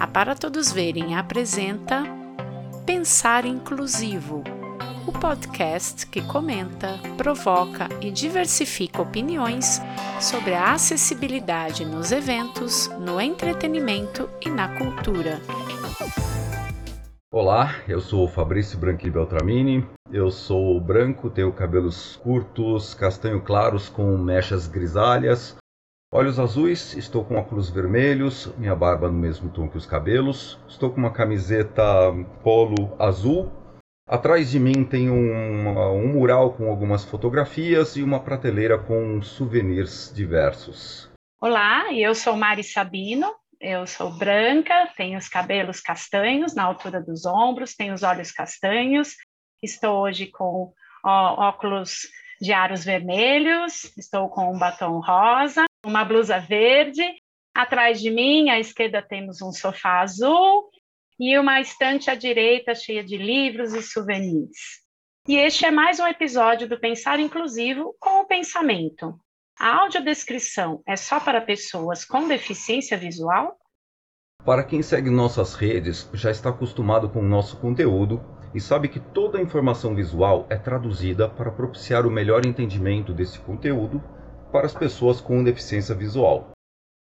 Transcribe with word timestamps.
A 0.00 0.06
Para 0.06 0.34
Todos 0.34 0.72
Verem 0.72 1.14
apresenta 1.14 2.04
Pensar 2.86 3.44
Inclusivo, 3.44 4.42
o 5.06 5.12
podcast 5.12 6.06
que 6.06 6.22
comenta, 6.22 6.98
provoca 7.18 7.86
e 8.00 8.10
diversifica 8.10 9.02
opiniões 9.02 9.78
sobre 10.18 10.54
a 10.54 10.72
acessibilidade 10.72 11.84
nos 11.84 12.12
eventos, 12.12 12.88
no 12.98 13.20
entretenimento 13.20 14.26
e 14.40 14.48
na 14.48 14.74
cultura. 14.78 15.38
Olá, 17.30 17.74
eu 17.86 18.00
sou 18.00 18.24
o 18.24 18.28
Fabrício 18.28 18.78
Branqui 18.78 19.10
Beltramini. 19.10 19.86
Eu 20.10 20.30
sou 20.30 20.80
branco, 20.80 21.28
tenho 21.28 21.52
cabelos 21.52 22.16
curtos, 22.16 22.94
castanho 22.94 23.42
claros 23.42 23.90
com 23.90 24.16
mechas 24.16 24.66
grisalhas, 24.66 25.58
olhos 26.12 26.40
azuis, 26.40 26.96
estou 26.96 27.24
com 27.24 27.36
óculos 27.36 27.70
vermelhos, 27.70 28.52
minha 28.58 28.74
barba 28.74 29.08
no 29.08 29.16
mesmo 29.16 29.48
tom 29.48 29.68
que 29.68 29.76
os 29.76 29.86
cabelos, 29.86 30.58
estou 30.68 30.90
com 30.90 30.96
uma 30.96 31.12
camiseta 31.12 31.82
polo 32.42 32.96
azul. 32.98 33.52
Atrás 34.08 34.50
de 34.50 34.58
mim 34.58 34.84
tem 34.84 35.08
um, 35.08 35.68
um 35.68 36.08
mural 36.08 36.52
com 36.54 36.68
algumas 36.68 37.04
fotografias 37.04 37.96
e 37.96 38.02
uma 38.02 38.18
prateleira 38.18 38.76
com 38.76 39.22
souvenirs 39.22 40.12
diversos. 40.12 41.08
Olá, 41.40 41.92
eu 41.94 42.12
sou 42.12 42.34
Mari 42.34 42.64
Sabino, 42.64 43.32
eu 43.60 43.86
sou 43.86 44.10
branca, 44.10 44.92
tenho 44.96 45.16
os 45.16 45.28
cabelos 45.28 45.80
castanhos 45.80 46.56
na 46.56 46.64
altura 46.64 47.00
dos 47.00 47.24
ombros, 47.24 47.76
tenho 47.76 47.94
os 47.94 48.02
olhos 48.02 48.32
castanhos. 48.32 49.14
Estou 49.62 50.02
hoje 50.02 50.26
com 50.26 50.72
ó, 51.04 51.48
óculos 51.48 52.08
de 52.40 52.52
aros 52.52 52.84
vermelhos, 52.84 53.96
estou 53.96 54.28
com 54.28 54.52
um 54.52 54.58
batom 54.58 54.98
rosa, 54.98 55.69
uma 55.84 56.04
blusa 56.04 56.38
verde. 56.38 57.02
Atrás 57.54 58.00
de 58.00 58.10
mim, 58.10 58.50
à 58.50 58.58
esquerda, 58.58 59.02
temos 59.02 59.42
um 59.42 59.52
sofá 59.52 60.00
azul 60.00 60.70
e 61.18 61.38
uma 61.38 61.60
estante 61.60 62.10
à 62.10 62.14
direita 62.14 62.74
cheia 62.74 63.04
de 63.04 63.16
livros 63.16 63.74
e 63.74 63.82
souvenirs. 63.82 64.80
E 65.28 65.36
este 65.36 65.66
é 65.66 65.70
mais 65.70 66.00
um 66.00 66.06
episódio 66.06 66.68
do 66.68 66.80
Pensar 66.80 67.20
Inclusivo 67.20 67.94
com 68.00 68.20
o 68.20 68.26
Pensamento, 68.26 69.20
a 69.60 69.82
audiodescrição 69.82 70.82
é 70.86 70.96
só 70.96 71.20
para 71.20 71.38
pessoas 71.38 72.02
com 72.02 72.26
deficiência 72.26 72.96
visual? 72.96 73.58
Para 74.42 74.64
quem 74.64 74.80
segue 74.80 75.10
nossas 75.10 75.54
redes, 75.54 76.08
já 76.14 76.30
está 76.30 76.48
acostumado 76.48 77.10
com 77.10 77.18
o 77.18 77.28
nosso 77.28 77.58
conteúdo 77.58 78.24
e 78.54 78.60
sabe 78.60 78.88
que 78.88 78.98
toda 78.98 79.36
a 79.36 79.42
informação 79.42 79.94
visual 79.94 80.46
é 80.48 80.56
traduzida 80.56 81.28
para 81.28 81.50
propiciar 81.50 82.06
o 82.06 82.10
melhor 82.10 82.46
entendimento 82.46 83.12
desse 83.12 83.38
conteúdo 83.40 84.02
para 84.50 84.66
as 84.66 84.74
pessoas 84.74 85.20
com 85.20 85.42
deficiência 85.42 85.94
visual. 85.94 86.50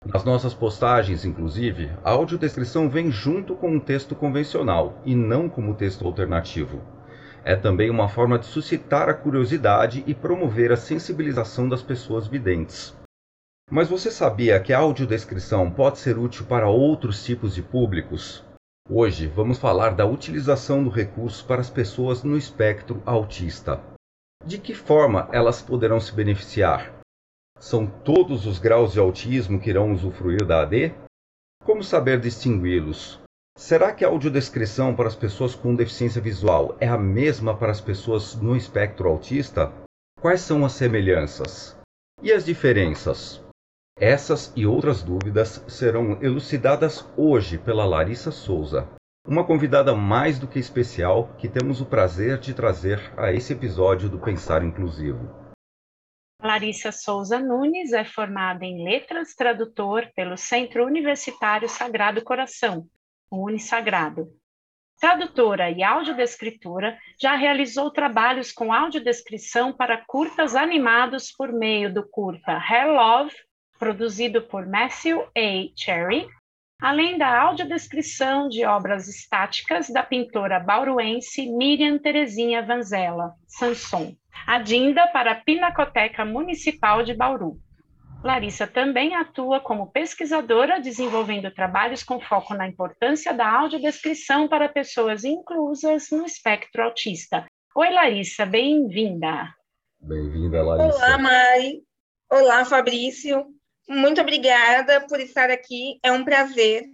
Nas 0.05 0.23
nossas 0.23 0.53
postagens, 0.53 1.25
inclusive, 1.25 1.91
a 2.03 2.11
audiodescrição 2.11 2.89
vem 2.89 3.11
junto 3.11 3.55
com 3.55 3.69
um 3.69 3.79
texto 3.79 4.15
convencional 4.15 4.99
e 5.05 5.15
não 5.15 5.47
como 5.47 5.75
texto 5.75 6.05
alternativo. 6.05 6.81
É 7.43 7.55
também 7.55 7.89
uma 7.89 8.09
forma 8.09 8.39
de 8.39 8.45
suscitar 8.45 9.09
a 9.09 9.13
curiosidade 9.13 10.03
e 10.07 10.13
promover 10.13 10.71
a 10.71 10.77
sensibilização 10.77 11.69
das 11.69 11.83
pessoas 11.83 12.27
videntes. 12.27 12.95
Mas 13.69 13.87
você 13.87 14.11
sabia 14.11 14.59
que 14.59 14.73
a 14.73 14.79
audiodescrição 14.79 15.71
pode 15.71 15.99
ser 15.99 16.17
útil 16.17 16.45
para 16.45 16.67
outros 16.67 17.23
tipos 17.23 17.55
de 17.55 17.61
públicos? 17.61 18.43
Hoje 18.89 19.27
vamos 19.27 19.57
falar 19.57 19.91
da 19.91 20.05
utilização 20.05 20.83
do 20.83 20.89
recurso 20.89 21.45
para 21.45 21.61
as 21.61 21.69
pessoas 21.69 22.23
no 22.23 22.35
espectro 22.35 23.01
autista. 23.05 23.79
De 24.45 24.57
que 24.57 24.73
forma 24.73 25.29
elas 25.31 25.61
poderão 25.61 25.99
se 25.99 26.13
beneficiar? 26.13 27.00
São 27.61 27.85
todos 27.85 28.47
os 28.47 28.57
graus 28.57 28.93
de 28.93 28.99
autismo 28.99 29.59
que 29.59 29.69
irão 29.69 29.91
usufruir 29.91 30.43
da 30.43 30.63
AD? 30.63 30.95
Como 31.63 31.83
saber 31.83 32.19
distingui-los? 32.19 33.19
Será 33.55 33.93
que 33.93 34.03
a 34.03 34.07
audiodescrição 34.07 34.95
para 34.95 35.07
as 35.07 35.15
pessoas 35.15 35.53
com 35.53 35.75
deficiência 35.75 36.19
visual 36.19 36.75
é 36.79 36.87
a 36.87 36.97
mesma 36.97 37.55
para 37.55 37.71
as 37.71 37.79
pessoas 37.79 38.33
no 38.33 38.55
espectro 38.55 39.07
autista? 39.07 39.71
Quais 40.19 40.41
são 40.41 40.65
as 40.65 40.71
semelhanças? 40.71 41.77
E 42.23 42.33
as 42.33 42.43
diferenças? 42.43 43.43
Essas 43.95 44.51
e 44.55 44.65
outras 44.65 45.03
dúvidas 45.03 45.63
serão 45.67 46.17
elucidadas 46.19 47.07
hoje 47.15 47.59
pela 47.59 47.85
Larissa 47.85 48.31
Souza, 48.31 48.89
uma 49.27 49.43
convidada 49.43 49.93
mais 49.93 50.39
do 50.39 50.47
que 50.47 50.57
especial 50.57 51.29
que 51.37 51.47
temos 51.47 51.79
o 51.79 51.85
prazer 51.85 52.39
de 52.39 52.55
trazer 52.55 53.13
a 53.15 53.31
esse 53.31 53.53
episódio 53.53 54.09
do 54.09 54.17
Pensar 54.17 54.63
Inclusivo. 54.63 55.40
Larissa 56.43 56.91
Souza 56.91 57.37
Nunes 57.37 57.93
é 57.93 58.03
formada 58.03 58.65
em 58.65 58.83
Letras, 58.83 59.35
tradutor 59.35 60.09
pelo 60.15 60.35
Centro 60.35 60.83
Universitário 60.85 61.69
Sagrado 61.69 62.23
Coração, 62.23 62.87
Unisagrado. 63.31 64.27
Tradutora 64.99 65.69
e 65.69 65.83
audiodescritora, 65.83 66.97
já 67.19 67.35
realizou 67.35 67.91
trabalhos 67.91 68.51
com 68.51 68.73
audiodescrição 68.73 69.71
para 69.71 70.03
curtas 70.05 70.55
animados 70.55 71.31
por 71.31 71.51
meio 71.51 71.93
do 71.93 72.07
curta 72.07 72.57
Hair 72.57 72.91
Love, 72.91 73.35
produzido 73.77 74.41
por 74.41 74.67
Matthew 74.67 75.21
A. 75.21 75.71
Cherry, 75.75 76.27
além 76.81 77.15
da 77.15 77.39
audiodescrição 77.39 78.49
de 78.49 78.65
obras 78.65 79.07
estáticas 79.07 79.87
da 79.89 80.01
pintora 80.01 80.59
bauruense 80.59 81.45
Miriam 81.45 81.99
Terezinha 81.99 82.65
Vanzella, 82.65 83.35
Sanson, 83.47 84.15
adinda 84.47 85.05
para 85.07 85.33
a 85.33 85.35
Pinacoteca 85.35 86.25
Municipal 86.25 87.03
de 87.03 87.13
Bauru. 87.13 87.59
Larissa 88.23 88.65
também 88.65 89.15
atua 89.15 89.59
como 89.59 89.91
pesquisadora, 89.91 90.79
desenvolvendo 90.79 91.51
trabalhos 91.51 92.03
com 92.03 92.19
foco 92.19 92.53
na 92.55 92.67
importância 92.67 93.33
da 93.33 93.47
audiodescrição 93.47 94.47
para 94.47 94.69
pessoas 94.69 95.23
inclusas 95.23 96.09
no 96.11 96.25
espectro 96.25 96.83
autista. 96.83 97.45
Oi, 97.75 97.89
Larissa, 97.89 98.45
bem-vinda. 98.45 99.53
Bem-vinda, 99.99 100.63
Larissa. 100.63 100.97
Olá, 100.97 101.17
Mari. 101.17 101.83
Olá, 102.29 102.65
Fabrício. 102.65 103.45
Muito 103.93 104.21
obrigada 104.21 105.05
por 105.05 105.19
estar 105.19 105.51
aqui, 105.51 105.99
é 106.01 106.09
um 106.13 106.23
prazer. 106.23 106.89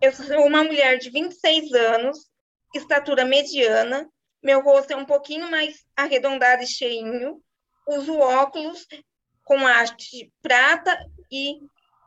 Eu 0.00 0.12
sou 0.12 0.46
uma 0.46 0.62
mulher 0.62 0.96
de 0.96 1.10
26 1.10 1.72
anos, 1.72 2.30
estatura 2.72 3.24
mediana, 3.24 4.08
meu 4.40 4.62
rosto 4.62 4.92
é 4.92 4.96
um 4.96 5.04
pouquinho 5.04 5.50
mais 5.50 5.84
arredondado 5.96 6.62
e 6.62 6.68
cheinho, 6.68 7.42
uso 7.84 8.16
óculos 8.16 8.86
com 9.42 9.66
haste 9.66 10.32
prata 10.40 10.96
e 11.32 11.58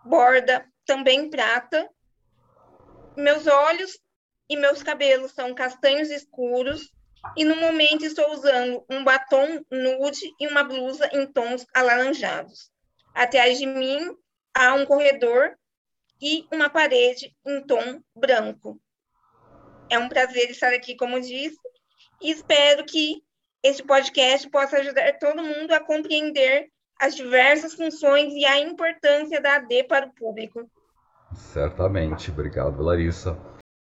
borda 0.06 0.66
também 0.86 1.30
prata. 1.30 1.90
Meus 3.18 3.46
olhos 3.46 4.00
e 4.50 4.56
meus 4.56 4.82
cabelos 4.82 5.34
são 5.34 5.54
castanhos 5.54 6.10
escuros 6.10 6.94
e 7.36 7.44
no 7.44 7.58
momento 7.58 8.06
estou 8.06 8.32
usando 8.32 8.86
um 8.90 9.04
batom 9.04 9.66
nude 9.70 10.34
e 10.40 10.48
uma 10.48 10.64
blusa 10.64 11.10
em 11.12 11.28
tons 11.30 11.68
alaranjados. 11.76 12.72
Atrás 13.18 13.58
de 13.58 13.66
mim 13.66 14.16
há 14.56 14.76
um 14.76 14.86
corredor 14.86 15.58
e 16.22 16.46
uma 16.54 16.70
parede 16.70 17.36
em 17.44 17.66
tom 17.66 18.00
branco. 18.16 18.80
É 19.90 19.98
um 19.98 20.08
prazer 20.08 20.52
estar 20.52 20.72
aqui, 20.72 20.96
como 20.96 21.20
disse, 21.20 21.58
e 22.22 22.30
espero 22.30 22.86
que 22.86 23.24
este 23.64 23.82
podcast 23.82 24.48
possa 24.52 24.78
ajudar 24.78 25.18
todo 25.18 25.42
mundo 25.42 25.72
a 25.72 25.80
compreender 25.80 26.70
as 27.02 27.16
diversas 27.16 27.74
funções 27.74 28.32
e 28.36 28.46
a 28.46 28.60
importância 28.60 29.42
da 29.42 29.56
AD 29.56 29.86
para 29.86 30.06
o 30.06 30.14
público. 30.14 30.70
Certamente, 31.34 32.30
obrigado, 32.30 32.84
Larissa. 32.84 33.36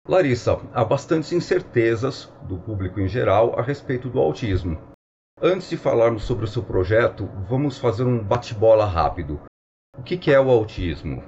Larissa, 0.05 0.59
há 0.73 0.83
bastantes 0.83 1.31
incertezas 1.31 2.25
do 2.49 2.59
público 2.59 2.99
em 2.99 3.07
geral 3.07 3.57
a 3.57 3.61
respeito 3.61 4.09
do 4.09 4.19
autismo. 4.19 4.90
Antes 5.43 5.71
de 5.71 5.75
falarmos 5.75 6.25
sobre 6.25 6.45
o 6.45 6.47
seu 6.47 6.61
projeto, 6.61 7.25
vamos 7.49 7.79
fazer 7.79 8.03
um 8.03 8.23
bate-bola 8.23 8.85
rápido. 8.85 9.41
O 9.97 10.03
que 10.03 10.29
é 10.31 10.39
o 10.39 10.51
autismo? 10.51 11.23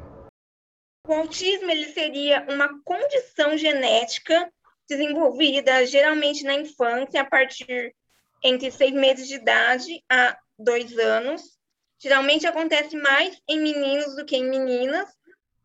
O 1.08 1.14
autismo 1.14 1.72
ele 1.72 1.86
seria 1.86 2.46
uma 2.48 2.80
condição 2.84 3.58
genética 3.58 4.54
desenvolvida 4.88 5.84
geralmente 5.88 6.44
na 6.44 6.54
infância, 6.54 7.22
a 7.22 7.26
partir 7.26 7.96
entre 8.44 8.70
seis 8.70 8.92
meses 8.92 9.28
de 9.28 9.34
idade 9.34 10.04
a 10.08 10.38
dois 10.60 10.96
anos, 10.96 11.58
geralmente 11.98 12.46
acontece 12.46 12.96
mais 12.96 13.42
em 13.50 13.60
meninos 13.60 14.16
do 14.16 14.26
que 14.26 14.38
em 14.38 14.48
meninas, 14.48 15.10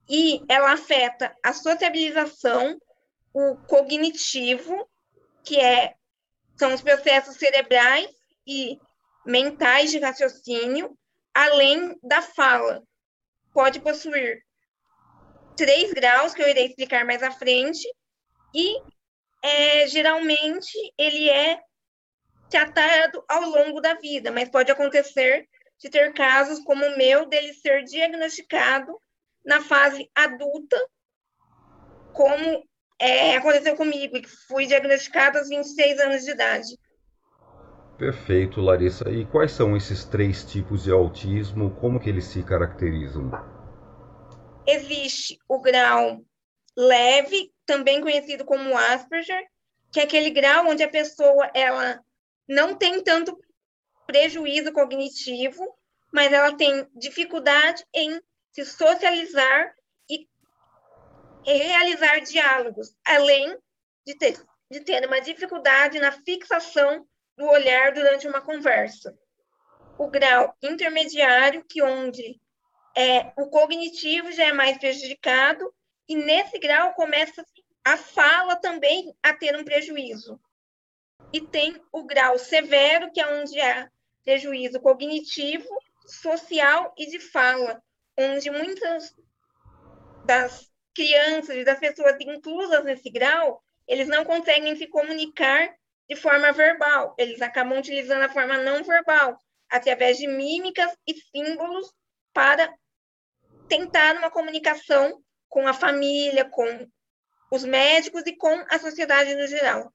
e 0.09 0.43
ela 0.49 0.73
afeta 0.73 1.37
a 1.45 1.53
sociabilização, 1.53 2.81
o 3.35 3.57
cognitivo, 3.67 4.89
que 5.45 5.61
é, 5.61 5.93
são 6.57 6.73
os 6.73 6.81
processos 6.81 7.37
cerebrais 7.37 8.18
e 8.49 8.81
mentais 9.27 9.91
de 9.91 9.99
raciocínio, 9.99 10.97
além 11.35 11.99
da 12.03 12.23
fala. 12.23 12.83
Pode 13.53 13.79
possuir 13.81 14.43
três 15.55 15.93
graus, 15.93 16.33
que 16.33 16.43
eu 16.43 16.49
irei 16.49 16.67
explicar 16.67 17.05
mais 17.05 17.23
à 17.23 17.31
frente, 17.31 17.87
e 18.55 18.81
é, 19.43 19.87
geralmente 19.87 20.73
ele 20.97 21.29
é 21.29 21.61
tratado 22.49 23.23
ao 23.29 23.43
longo 23.43 23.81
da 23.81 23.95
vida, 23.95 24.33
mas 24.33 24.49
pode 24.49 24.73
acontecer 24.73 25.47
de 25.79 25.91
ter 25.91 26.15
casos 26.15 26.61
como 26.61 26.85
o 26.85 26.97
meu, 26.97 27.27
dele 27.27 27.53
ser 27.53 27.85
diagnosticado 27.85 28.99
na 29.45 29.61
fase 29.61 30.11
adulta 30.15 30.77
como 32.13 32.67
é, 32.99 33.37
aconteceu 33.37 33.77
comigo, 33.77 34.21
que 34.21 34.29
fui 34.49 34.67
diagnosticada 34.67 35.39
aos 35.39 35.49
26 35.49 36.01
anos 36.01 36.25
de 36.25 36.31
idade. 36.31 36.79
Perfeito, 37.99 38.61
Larissa. 38.61 39.11
E 39.11 39.27
quais 39.27 39.51
são 39.51 39.77
esses 39.77 40.05
três 40.05 40.45
tipos 40.45 40.85
de 40.85 40.93
autismo? 40.93 41.75
Como 41.81 41.99
que 41.99 42.09
eles 42.09 42.27
se 42.27 42.45
caracterizam? 42.45 43.29
Existe 44.65 45.37
o 45.49 45.61
grau 45.61 46.25
leve, 46.77 47.53
também 47.67 48.01
conhecido 48.01 48.45
como 48.45 48.79
Asperger, 48.79 49.45
que 49.91 49.99
é 49.99 50.05
aquele 50.05 50.31
grau 50.31 50.69
onde 50.69 50.83
a 50.85 50.89
pessoa 50.89 51.51
ela 51.53 52.01
não 52.49 52.77
tem 52.77 53.03
tanto 53.03 53.37
prejuízo 54.07 54.73
cognitivo, 54.73 55.77
mas 56.13 56.33
ela 56.33 56.57
tem 56.57 56.87
dificuldade 56.95 57.85
em 57.93 58.21
se 58.53 58.65
socializar 58.65 59.75
e 60.09 60.27
realizar 61.45 62.21
diálogos, 62.21 62.95
além 63.05 63.57
de 64.07 64.15
ter, 64.17 64.41
de 64.71 64.81
ter 64.81 65.05
uma 65.07 65.21
dificuldade 65.21 65.99
na 65.99 66.13
fixação 66.13 67.07
do 67.39 67.47
olhar 67.47 67.93
durante 67.93 68.27
uma 68.27 68.41
conversa. 68.41 69.17
O 69.97 70.09
grau 70.09 70.53
intermediário, 70.61 71.65
que 71.65 71.81
onde 71.81 72.41
é, 72.97 73.33
o 73.39 73.49
cognitivo 73.49 74.33
já 74.33 74.47
é 74.47 74.53
mais 74.53 74.77
prejudicado, 74.77 75.73
e 76.09 76.17
nesse 76.17 76.59
grau 76.59 76.95
começa 76.95 77.45
a 77.85 77.97
fala 77.97 78.57
também 78.57 79.15
a 79.23 79.33
ter 79.33 79.57
um 79.57 79.65
prejuízo. 79.65 80.41
E 81.33 81.41
tem 81.41 81.81
o 81.93 82.03
grau 82.03 82.37
severo, 82.39 83.13
que 83.13 83.21
é 83.21 83.41
onde 83.41 83.61
há 83.61 83.89
prejuízo 84.25 84.81
cognitivo, 84.81 85.69
social 86.07 86.93
e 86.99 87.07
de 87.07 87.21
fala, 87.21 87.81
onde 88.17 88.51
muitas 88.51 89.15
das 90.25 90.69
crianças 90.93 91.57
e 91.57 91.65
das 91.65 91.79
pessoas 91.79 92.17
inclusas 92.21 92.85
nesse 92.85 93.09
grau, 93.11 93.63
eles 93.87 94.09
não 94.09 94.25
conseguem 94.25 94.75
se 94.75 94.89
comunicar 94.89 95.78
de 96.09 96.17
forma 96.17 96.53
verbal, 96.53 97.15
eles 97.19 97.43
acabam 97.43 97.79
utilizando 97.79 98.23
a 98.23 98.29
forma 98.29 98.57
não 98.59 98.83
verbal, 98.83 99.39
através 99.69 100.17
de 100.17 100.27
mímicas 100.27 100.91
e 101.07 101.15
símbolos 101.15 101.93
para 102.33 102.75
tentar 103.69 104.17
uma 104.17 104.31
comunicação 104.31 105.23
com 105.49 105.67
a 105.69 105.75
família, 105.75 106.49
com 106.49 106.89
os 107.51 107.65
médicos 107.65 108.23
e 108.27 108.35
com 108.37 108.65
a 108.71 108.79
sociedade 108.79 109.35
no 109.35 109.47
geral. 109.47 109.93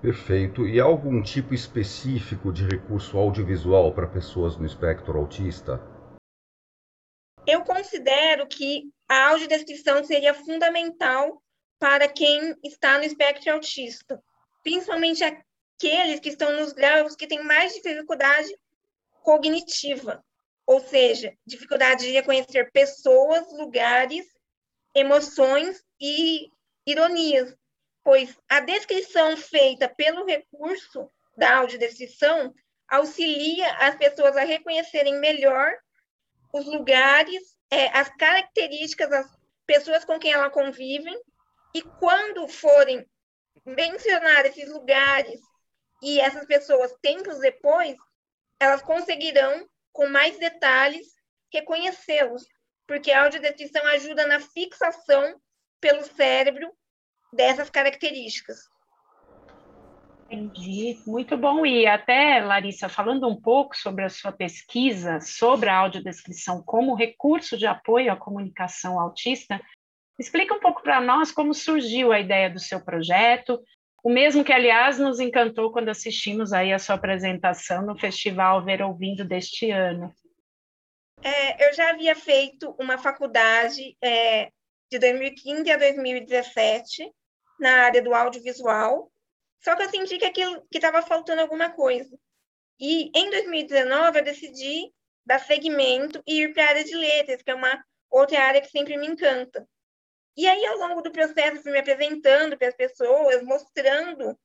Perfeito. 0.00 0.66
E 0.66 0.80
há 0.80 0.84
algum 0.84 1.22
tipo 1.22 1.54
específico 1.54 2.52
de 2.52 2.64
recurso 2.66 3.16
audiovisual 3.16 3.94
para 3.94 4.08
pessoas 4.08 4.56
no 4.56 4.66
espectro 4.66 5.16
autista? 5.16 5.80
Eu 7.46 7.62
considero 7.62 8.46
que 8.48 8.90
a 9.08 9.30
audiodescrição 9.30 10.02
seria 10.04 10.34
fundamental 10.34 11.40
para 11.78 12.08
quem 12.08 12.56
está 12.64 12.98
no 12.98 13.04
espectro 13.04 13.52
autista, 13.52 14.22
principalmente 14.62 15.22
aqueles 15.24 16.20
que 16.20 16.28
estão 16.28 16.52
nos 16.52 16.72
graus 16.72 17.16
que 17.16 17.26
têm 17.26 17.42
mais 17.42 17.72
dificuldade 17.74 18.56
cognitiva, 19.22 20.24
ou 20.66 20.80
seja, 20.80 21.32
dificuldade 21.46 22.04
de 22.06 22.12
reconhecer 22.12 22.70
pessoas, 22.72 23.52
lugares, 23.52 24.26
emoções 24.94 25.82
e 26.00 26.48
ironias, 26.86 27.54
pois 28.04 28.36
a 28.48 28.60
descrição 28.60 29.36
feita 29.36 29.88
pelo 29.88 30.24
recurso 30.24 31.10
da 31.36 31.56
audiodescrição 31.56 32.54
auxilia 32.88 33.72
as 33.76 33.96
pessoas 33.96 34.36
a 34.36 34.44
reconhecerem 34.44 35.18
melhor 35.18 35.72
os 36.52 36.66
lugares, 36.66 37.56
é, 37.70 37.88
as 37.96 38.14
características 38.16 39.08
das 39.08 39.26
pessoas 39.66 40.04
com 40.04 40.18
quem 40.18 40.32
ela 40.32 40.50
convivem, 40.50 41.18
e 41.74 41.80
quando 41.80 42.46
forem 42.46 43.06
mencionar 43.64 44.46
esses 44.46 44.68
lugares 44.68 45.40
e 46.02 46.20
essas 46.20 46.44
pessoas 46.46 46.92
tempos 47.00 47.38
depois, 47.38 47.96
elas 48.58 48.82
conseguirão, 48.82 49.66
com 49.92 50.08
mais 50.08 50.38
detalhes, 50.38 51.06
reconhecê-los, 51.52 52.44
porque 52.86 53.12
a 53.12 53.24
audiodescrição 53.24 53.84
ajuda 53.86 54.26
na 54.26 54.40
fixação 54.40 55.40
pelo 55.80 56.02
cérebro 56.02 56.72
dessas 57.32 57.70
características. 57.70 58.58
Entendi, 60.30 60.98
muito 61.06 61.36
bom. 61.36 61.66
E 61.66 61.86
até, 61.86 62.40
Larissa, 62.40 62.88
falando 62.88 63.28
um 63.28 63.38
pouco 63.38 63.76
sobre 63.76 64.04
a 64.04 64.08
sua 64.08 64.32
pesquisa 64.32 65.20
sobre 65.20 65.68
a 65.68 65.76
audiodescrição 65.76 66.62
como 66.62 66.94
recurso 66.94 67.56
de 67.58 67.66
apoio 67.66 68.10
à 68.10 68.16
comunicação 68.16 68.98
autista, 68.98 69.60
explica 70.18 70.54
um 70.54 70.60
pouco 70.60 70.82
para 70.82 71.00
nós 71.00 71.32
como 71.32 71.54
surgiu 71.54 72.12
a 72.12 72.20
ideia 72.20 72.50
do 72.50 72.60
seu 72.60 72.80
projeto, 72.84 73.62
o 74.02 74.10
mesmo 74.10 74.42
que, 74.44 74.52
aliás, 74.52 74.98
nos 74.98 75.20
encantou 75.20 75.70
quando 75.72 75.88
assistimos 75.88 76.52
aí 76.52 76.72
a 76.72 76.78
sua 76.78 76.96
apresentação 76.96 77.86
no 77.86 77.98
Festival 77.98 78.64
Ver 78.64 78.82
Ouvindo 78.82 79.24
deste 79.24 79.70
ano. 79.70 80.12
É, 81.22 81.68
eu 81.68 81.72
já 81.72 81.90
havia 81.90 82.16
feito 82.16 82.74
uma 82.80 82.98
faculdade 82.98 83.96
é, 84.02 84.50
de 84.90 84.98
2015 84.98 85.70
a 85.70 85.76
2017 85.76 87.12
na 87.60 87.84
área 87.84 88.02
do 88.02 88.12
audiovisual, 88.12 89.08
só 89.62 89.76
que 89.76 89.84
eu 89.84 89.90
senti 89.90 90.18
que 90.18 90.24
aquilo 90.24 90.66
que 90.68 90.78
estava 90.78 91.00
faltando 91.00 91.40
alguma 91.40 91.70
coisa. 91.70 92.18
E 92.80 93.12
em 93.14 93.30
2019 93.30 94.18
eu 94.18 94.24
decidi 94.24 94.92
dar 95.24 95.38
segmento 95.38 96.20
e 96.26 96.42
ir 96.42 96.52
para 96.52 96.64
a 96.64 96.68
área 96.70 96.84
de 96.84 96.96
letras, 96.96 97.40
que 97.40 97.50
é 97.52 97.54
uma 97.54 97.84
outra 98.10 98.42
área 98.42 98.60
que 98.60 98.70
sempre 98.70 98.96
me 98.96 99.06
encanta. 99.06 99.64
E 100.36 100.48
aí, 100.48 100.64
ao 100.66 100.78
longo 100.78 101.02
do 101.02 101.12
processo, 101.12 101.62
fui 101.62 101.72
me 101.72 101.78
apresentando 101.78 102.56
para 102.56 102.68
as 102.68 102.74
pessoas, 102.74 103.42
mostrando 103.42 104.38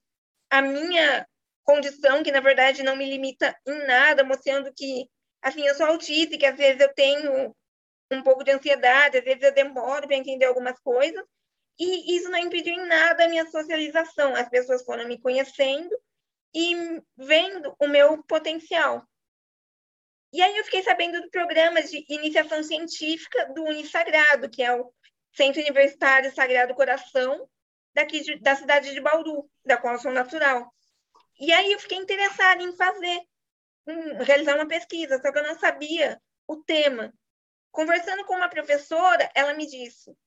a 0.50 0.62
minha 0.62 1.28
condição, 1.63 2.24
que 2.24 2.31
na 2.31 2.39
verdade 2.39 2.84
não 2.84 2.95
me 2.95 3.10
limita 3.10 3.57
em 3.66 3.86
nada, 3.86 4.24
mostrando 4.24 4.74
que, 4.74 5.10
assim, 5.42 5.66
eu 5.66 5.75
sou 5.75 5.86
autista 5.86 6.36
e 6.36 6.38
que 6.38 6.45
às 6.45 6.57
vezes 6.57 6.81
eu 6.81 6.94
tenho 6.94 7.56
um 8.12 8.24
pouco 8.24 8.44
de 8.44 8.51
ansiedade, 8.51 9.18
às 9.18 9.24
vezes 9.24 9.44
eu 9.44 9.54
demoro 9.54 10.07
para 10.07 10.16
entender 10.16 10.45
algumas 10.45 10.80
coisas, 10.80 11.24
e 11.80 12.16
isso 12.16 12.30
não 12.30 12.39
impediu 12.39 12.74
em 12.74 12.88
nada 12.88 13.25
a 13.25 13.28
minha 13.28 13.45
socialização. 13.50 14.36
As 14.36 14.50
pessoas 14.50 14.84
foram 14.84 15.07
me 15.07 15.19
conhecendo 15.19 15.95
e 16.54 17.01
vendo 17.16 17.75
o 17.80 17.88
meu 17.88 18.24
potencial. 18.24 19.06
E 20.34 20.42
aí 20.42 20.57
eu 20.57 20.63
fiquei 20.66 20.84
sabendo 20.84 21.22
do 21.22 21.30
programa 21.30 21.81
de 21.84 22.03
iniciação 22.10 22.63
científica 22.63 23.53
do 23.53 23.63
Unisagrado, 23.63 24.50
que 24.50 24.63
é 24.63 24.74
o 24.75 24.91
Centro 25.38 25.62
Universitário 25.62 26.34
Sagrado 26.34 26.74
Coração, 26.74 27.48
daqui 27.94 28.22
de, 28.22 28.39
da 28.39 28.56
cidade 28.56 28.91
de 28.91 29.00
Bauru, 29.00 29.48
da 29.63 29.77
qual 29.77 30.00
sou 30.00 30.12
natural. 30.12 30.74
E 31.39 31.53
aí 31.53 31.72
eu 31.72 31.79
fiquei 31.79 32.00
interessada 32.00 32.63
em 32.63 32.75
fazer, 32.75 33.22
em 33.88 34.24
realizar 34.24 34.56
uma 34.56 34.67
pesquisa, 34.67 35.22
só 35.22 35.32
que 35.32 35.38
eu 35.38 35.44
não 35.44 35.58
sabia 35.60 36.20
o 36.48 36.58
tema. 36.58 37.13
Conversando 37.72 38.25
com 38.25 38.36
uma 38.36 38.50
professora, 38.50 39.29
ela 39.36 39.53
me 39.53 39.67
disse: 39.67 40.17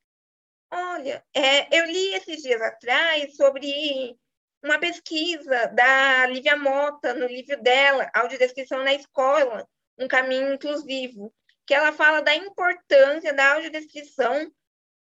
Olha, 0.70 1.24
é, 1.34 1.76
eu 1.76 1.86
li 1.86 2.14
esses 2.14 2.40
dias 2.40 2.62
atrás 2.62 3.34
sobre 3.34 4.16
uma 4.62 4.78
pesquisa 4.78 5.66
da 5.74 6.26
Lívia 6.26 6.56
Mota, 6.56 7.14
no 7.14 7.26
livro 7.26 7.60
dela, 7.60 8.08
Audiodescrição 8.14 8.84
na 8.84 8.94
Escola, 8.94 9.68
Um 9.98 10.06
Caminho 10.06 10.54
Inclusivo, 10.54 11.34
que 11.66 11.74
ela 11.74 11.92
fala 11.92 12.22
da 12.22 12.32
importância 12.36 13.32
da 13.32 13.54
audiodescrição 13.54 14.52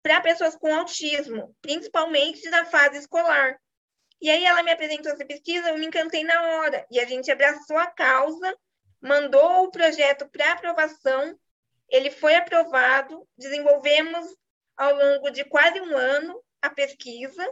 para 0.02 0.20
pessoas 0.20 0.56
com 0.56 0.74
autismo, 0.74 1.54
principalmente 1.60 2.48
na 2.50 2.64
fase 2.64 2.98
escolar. 2.98 3.56
E 4.20 4.30
aí 4.30 4.44
ela 4.44 4.62
me 4.62 4.70
apresentou 4.70 5.12
essa 5.12 5.24
pesquisa, 5.24 5.68
eu 5.68 5.78
me 5.78 5.86
encantei 5.86 6.24
na 6.24 6.40
hora, 6.40 6.86
e 6.90 7.00
a 7.00 7.06
gente 7.06 7.30
abraçou 7.30 7.76
a 7.76 7.86
causa, 7.86 8.56
mandou 9.00 9.64
o 9.64 9.70
projeto 9.70 10.28
para 10.28 10.52
aprovação, 10.52 11.36
ele 11.88 12.10
foi 12.10 12.34
aprovado, 12.34 13.28
desenvolvemos 13.36 14.26
ao 14.76 14.94
longo 14.94 15.30
de 15.30 15.44
quase 15.44 15.80
um 15.80 15.96
ano 15.96 16.42
a 16.60 16.70
pesquisa 16.70 17.46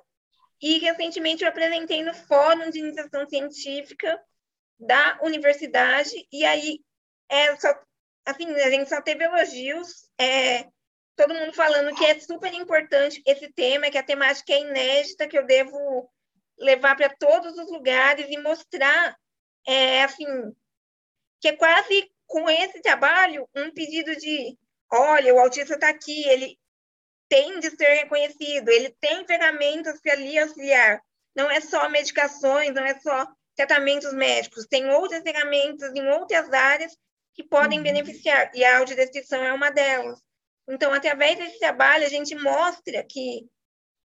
e 0.62 0.78
recentemente 0.78 1.42
eu 1.42 1.49
apresentei 1.49 2.02
no 2.02 2.14
Fórum 2.14 2.71
de 2.71 2.78
Iniciação 2.78 3.28
Científica 3.28 4.21
da 4.78 5.19
universidade 5.23 6.26
e 6.33 6.45
aí 6.45 6.80
é 7.28 7.54
só, 7.57 7.69
assim, 8.25 8.50
a 8.54 8.71
gente 8.71 8.88
só 8.88 9.00
teve 9.02 9.25
elogios, 9.25 10.09
é, 10.19 10.69
todo 11.17 11.35
mundo 11.35 11.52
falando 11.52 11.95
que 11.95 12.05
é 12.05 12.19
super 12.19 12.52
importante 12.55 13.23
esse 13.26 13.52
tema, 13.52 13.90
que 13.90 13.99
a 13.99 14.02
temática 14.02 14.52
é 14.52 14.61
inédita, 14.61 15.29
que 15.29 15.38
eu 15.38 15.47
devo 15.47 16.11
levar 16.59 16.97
para 16.97 17.09
todos 17.09 17.57
os 17.59 17.71
lugares 17.71 18.26
e 18.29 18.38
mostrar, 18.38 19.17
é, 19.67 20.02
assim, 20.02 20.26
que 21.40 21.49
é 21.49 21.57
quase 21.57 22.11
com 22.26 22.49
esse 22.49 22.81
trabalho 22.81 23.49
um 23.55 23.73
pedido 23.73 24.14
de, 24.17 24.57
olha, 24.93 25.35
o 25.35 25.40
autista 25.40 25.75
está 25.75 25.88
aqui, 25.88 26.29
ele 26.29 26.59
tem 27.29 27.61
de 27.61 27.71
ser 27.71 27.95
reconhecido, 27.95 28.69
ele 28.69 28.95
tem 29.00 29.26
ferramentas 29.26 30.00
para 30.00 30.17
lhe 30.17 30.38
auxiliar. 30.38 31.00
Não 31.35 31.50
é 31.50 31.61
só 31.61 31.88
medicações, 31.88 32.75
não 32.75 32.85
é 32.85 32.99
só 32.99 33.26
tratamentos 33.55 34.12
médicos, 34.12 34.67
tem 34.67 34.88
outras 34.90 35.23
ferramentas 35.23 35.95
em 35.95 36.07
outras 36.09 36.52
áreas 36.52 36.97
que 37.35 37.45
podem 37.45 37.79
uhum. 37.79 37.85
beneficiar, 37.85 38.50
e 38.55 38.64
a 38.64 38.79
audiodescrição 38.79 39.43
é 39.43 39.52
uma 39.52 39.71
delas. 39.71 40.21
Então, 40.69 40.93
através 40.93 41.38
desse 41.38 41.59
trabalho, 41.59 42.05
a 42.05 42.09
gente 42.09 42.35
mostra 42.35 43.05
que 43.09 43.47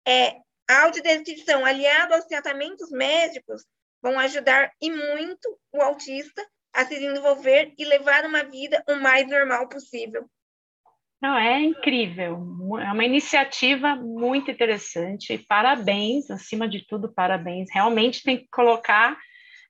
é, 0.08 0.38
a 0.70 0.84
audiodescrição 0.84 1.66
aliado 1.66 2.14
aos 2.14 2.26
tratamentos 2.26 2.90
médicos 2.92 3.64
vão 4.02 4.20
ajudar 4.20 4.72
e 4.82 4.90
muito 4.92 5.58
o 5.72 5.82
autista 5.82 6.46
a 6.74 6.86
se 6.86 6.96
desenvolver 7.00 7.74
e 7.78 7.86
levar 7.86 8.26
uma 8.26 8.44
vida 8.44 8.84
o 8.90 8.96
mais 8.96 9.28
normal 9.28 9.70
possível. 9.70 10.26
Não, 11.22 11.38
é 11.38 11.62
incrível, 11.62 12.34
é 12.82 12.92
uma 12.92 13.06
iniciativa 13.06 13.96
muito 13.96 14.52
interessante. 14.52 15.38
Parabéns, 15.48 16.30
acima 16.30 16.68
de 16.68 16.86
tudo, 16.86 17.14
parabéns. 17.14 17.70
Realmente 17.72 18.24
tem 18.24 18.40
que 18.40 18.48
colocar 18.52 19.18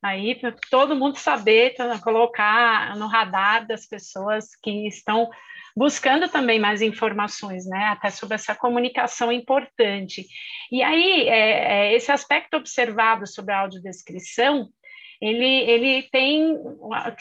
aí 0.01 0.33
para 0.33 0.55
todo 0.71 0.95
mundo 0.95 1.17
saber, 1.17 1.75
colocar 2.03 2.95
no 2.97 3.05
radar 3.05 3.67
das 3.67 3.85
pessoas 3.85 4.55
que 4.63 4.87
estão 4.87 5.29
buscando 5.75 6.29
também 6.29 6.59
mais 6.59 6.81
informações, 6.81 7.65
né, 7.65 7.85
até 7.85 8.09
sobre 8.09 8.35
essa 8.35 8.55
comunicação 8.55 9.31
importante. 9.31 10.25
E 10.71 10.81
aí, 10.83 11.27
é, 11.27 11.89
é, 11.89 11.95
esse 11.95 12.11
aspecto 12.11 12.57
observado 12.57 13.25
sobre 13.27 13.53
a 13.53 13.61
audiodescrição, 13.61 14.69
ele, 15.21 15.45
ele 15.45 16.03
tem 16.11 16.57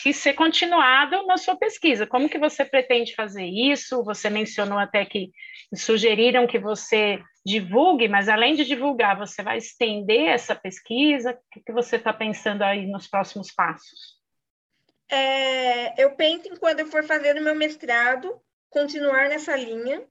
que 0.03 0.13
ser 0.13 0.35
continuado 0.35 1.25
na 1.25 1.37
sua 1.37 1.57
pesquisa. 1.57 2.07
Como 2.07 2.29
que 2.29 2.39
você 2.39 2.65
pretende 2.65 3.15
fazer 3.15 3.45
isso? 3.45 4.03
Você 4.03 4.29
mencionou 4.29 4.79
até 4.79 5.05
que 5.05 5.31
sugeriram 5.75 6.47
que 6.47 6.59
você 6.59 7.23
divulgue, 7.47 8.09
mas 8.09 8.29
além 8.29 8.55
de 8.55 8.65
divulgar, 8.65 9.17
você 9.17 9.43
vai 9.43 9.59
estender 9.59 10.29
essa 10.29 10.55
pesquisa? 10.55 11.31
O 11.31 11.37
que, 11.53 11.61
que 11.61 11.73
você 11.73 11.97
está 11.97 12.13
pensando 12.13 12.63
aí 12.63 12.87
nos 12.87 13.07
próximos 13.07 13.53
passos? 13.53 14.22
É, 15.13 16.03
eu 16.03 16.13
penso 16.13 16.49
em 16.49 16.57
quando 16.57 16.81
eu 16.81 16.87
for 16.87 17.05
fazer 17.05 17.37
o 17.37 17.43
meu 17.43 17.55
mestrado, 17.55 18.41
continuar 18.71 19.29
nessa 19.29 19.55
linha 19.55 20.03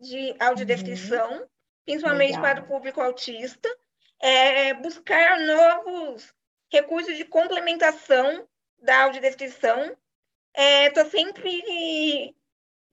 de 0.00 0.34
audiodescrição, 0.38 1.40
uhum. 1.40 1.46
principalmente 1.84 2.36
Legal. 2.36 2.42
para 2.42 2.60
o 2.62 2.66
público 2.66 2.98
autista, 3.02 3.68
é, 4.18 4.72
buscar 4.72 5.38
novos 5.40 6.32
recursos 6.72 7.18
de 7.18 7.24
complementação 7.26 8.48
da 8.80 9.02
audiodescrição. 9.02 9.94
Estou 10.54 11.02
é, 11.02 11.10
sempre 11.10 12.34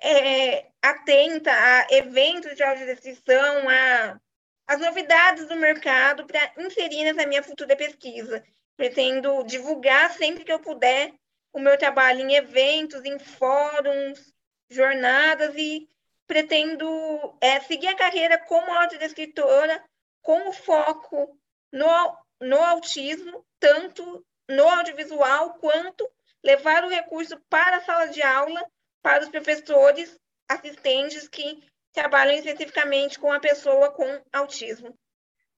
é, 0.02 0.66
atenta 0.82 1.52
a 1.54 1.88
eventos 1.92 2.58
de 2.58 2.64
audiodescrição, 2.64 3.70
a 3.70 4.20
as 4.66 4.80
novidades 4.80 5.48
do 5.48 5.56
mercado 5.56 6.26
para 6.26 6.52
inserir 6.58 7.04
nessa 7.04 7.28
minha 7.28 7.44
futura 7.44 7.76
pesquisa. 7.76 8.44
Pretendo 8.76 9.44
divulgar 9.44 10.12
sempre 10.12 10.44
que 10.44 10.52
eu 10.52 10.60
puder 10.60 11.14
o 11.54 11.60
meu 11.60 11.78
trabalho 11.78 12.20
em 12.22 12.36
eventos, 12.36 13.06
em 13.06 13.20
fóruns, 13.20 14.34
jornadas 14.70 15.54
e 15.56 15.88
pretendo 16.28 17.38
é, 17.40 17.60
seguir 17.62 17.88
a 17.88 17.96
carreira 17.96 18.38
como 18.40 18.72
audiodescritora 18.72 19.84
com 20.22 20.50
o 20.50 20.54
foco 20.54 21.40
no, 21.72 22.18
no 22.42 22.58
autismo 22.58 23.46
tanto 23.60 24.26
no 24.50 24.68
audiovisual 24.68 25.54
quanto 25.56 26.10
levar 26.44 26.84
o 26.84 26.90
recurso 26.90 27.40
para 27.50 27.78
a 27.78 27.82
sala 27.82 28.08
de 28.08 28.22
aula 28.22 28.66
para 29.02 29.24
os 29.24 29.30
professores 29.30 30.20
assistentes 30.50 31.28
que 31.28 31.64
trabalham 31.94 32.36
especificamente 32.36 33.20
com 33.20 33.32
a 33.32 33.40
pessoa 33.40 33.92
com 33.92 34.22
autismo. 34.32 34.98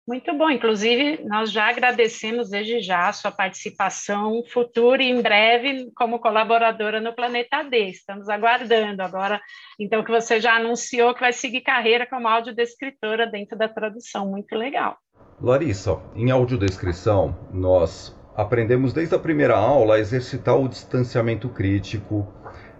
Muito 0.07 0.37
bom, 0.37 0.51
inclusive 0.51 1.23
nós 1.25 1.51
já 1.51 1.67
agradecemos 1.67 2.51
desde 2.51 2.79
já 2.79 3.07
a 3.07 3.13
sua 3.13 3.31
participação 3.31 4.43
futura 4.47 5.01
e 5.01 5.09
em 5.09 5.19
breve 5.19 5.91
como 5.95 6.19
colaboradora 6.19 7.01
no 7.01 7.11
Planeta 7.11 7.63
D. 7.63 7.87
Estamos 7.89 8.29
aguardando 8.29 9.01
agora, 9.01 9.41
então, 9.79 10.03
que 10.03 10.11
você 10.11 10.39
já 10.39 10.57
anunciou 10.57 11.15
que 11.15 11.21
vai 11.21 11.33
seguir 11.33 11.61
carreira 11.61 12.05
como 12.05 12.27
audiodescritora 12.27 13.25
dentro 13.25 13.57
da 13.57 13.67
tradução. 13.67 14.27
Muito 14.29 14.55
legal. 14.55 14.95
Larissa, 15.41 15.99
em 16.15 16.29
audiodescrição, 16.29 17.35
nós 17.51 18.15
aprendemos 18.35 18.93
desde 18.93 19.15
a 19.15 19.19
primeira 19.19 19.57
aula 19.57 19.95
a 19.95 19.99
exercitar 19.99 20.55
o 20.55 20.69
distanciamento 20.69 21.49
crítico, 21.49 22.31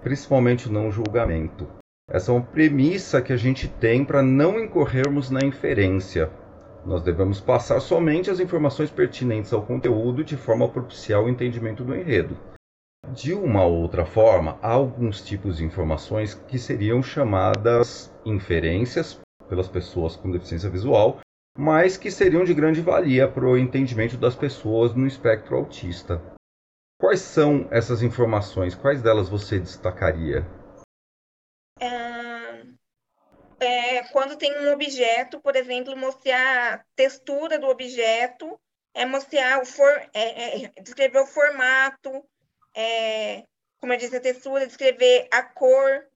principalmente 0.03 0.70
o 0.70 0.72
não 0.72 0.91
julgamento. 0.91 1.67
Essa 2.08 2.32
é 2.32 2.36
uma 2.36 2.46
premissa 2.46 3.20
que 3.20 3.34
a 3.34 3.38
gente 3.38 3.67
tem 3.67 4.05
para 4.05 4.22
não 4.22 4.60
incorrermos 4.60 5.32
na 5.32 5.44
inferência. 5.44 6.29
Nós 6.86 7.01
devemos 7.01 7.39
passar 7.39 7.80
somente 7.80 8.30
as 8.30 8.39
informações 8.39 8.92
pertinentes 8.92 9.51
ao 9.51 9.65
conteúdo 9.65 10.24
de 10.24 10.38
forma 10.38 10.65
a 10.65 10.70
propiciar 10.70 11.22
o 11.22 11.30
entendimento 11.30 11.84
do 11.84 11.96
enredo. 11.96 12.38
De 13.13 13.34
uma 13.34 13.65
outra 13.65 14.06
forma, 14.06 14.58
há 14.62 14.72
alguns 14.72 15.22
tipos 15.22 15.58
de 15.58 15.65
informações 15.65 16.34
que 16.34 16.60
seriam 16.60 17.01
chamadas 17.01 18.12
inferências 18.25 19.20
pelas 19.50 19.68
pessoas 19.68 20.15
com 20.15 20.32
deficiência 20.32 20.70
visual 20.70 21.20
mas 21.58 21.96
que 21.96 22.12
seriam 22.12 22.44
de 22.44 22.54
grande 22.54 22.82
valia 22.82 23.27
para 23.27 23.46
o 23.46 23.58
entendimento 23.58 24.18
das 24.18 24.36
pessoas 24.36 24.94
no 24.94 25.08
espectro 25.08 25.56
autista. 25.56 26.22
Quais 27.00 27.22
são 27.22 27.68
essas 27.72 28.04
informações? 28.04 28.75
Quais 28.75 29.01
delas 29.01 29.30
você 29.30 29.60
destacaria? 29.60 30.46
É, 31.80 32.25
é, 33.59 34.03
quando 34.09 34.38
tem 34.38 34.57
um 34.59 34.71
objeto, 34.71 35.39
por 35.39 35.55
exemplo, 35.55 35.95
mostrar 35.95 36.74
a 36.74 36.85
textura 36.95 37.57
do 37.57 37.67
objeto, 37.67 38.59
é 38.93 39.05
mostrar 39.05 39.62
o 39.62 39.65
for, 39.65 40.09
é, 40.13 40.65
é 40.65 40.81
descrever 40.81 41.19
o 41.19 41.27
formato, 41.27 42.24
é, 42.75 43.43
como 43.79 43.93
eu 43.93 43.97
disse, 43.97 44.15
a 44.15 44.21
textura, 44.21 44.67
descrever 44.67 45.27
a 45.31 45.43
cor, 45.43 46.07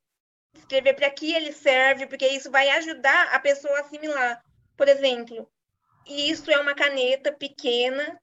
descrever 0.53 0.93
para 0.93 1.09
que 1.09 1.33
ele 1.33 1.51
serve, 1.51 2.07
porque 2.07 2.27
isso 2.27 2.49
vai 2.49 2.69
ajudar 2.69 3.33
a 3.33 3.39
pessoa 3.39 3.77
a 3.77 3.81
assimilar. 3.81 4.43
Por 4.75 4.87
exemplo, 4.87 5.49
isso 6.07 6.49
é 6.51 6.59
uma 6.59 6.73
caneta 6.73 7.31
pequena 7.31 8.19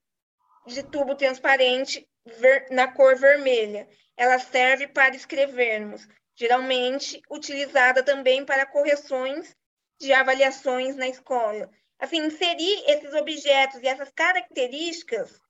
de 0.67 0.83
tubo 0.83 1.15
transparente 1.15 2.07
ver, 2.25 2.67
na 2.71 2.91
cor 2.93 3.17
vermelha. 3.17 3.89
Ela 4.17 4.39
serve 4.39 4.89
para 4.89 5.15
escrevermos, 5.15 6.09
geralmente 6.37 7.21
utilizada 7.31 8.03
também 8.03 8.45
para 8.45 8.67
correções 8.67 9.57
de 9.99 10.13
avaliações 10.13 10.95
na 10.95 11.09
escola. 11.09 11.71
Assim, 11.99 12.19
inserir 12.19 12.85
esses 12.87 13.15
objetos 13.15 13.81
e 13.83 13.89
essas 13.89 14.11
características, 14.11 15.41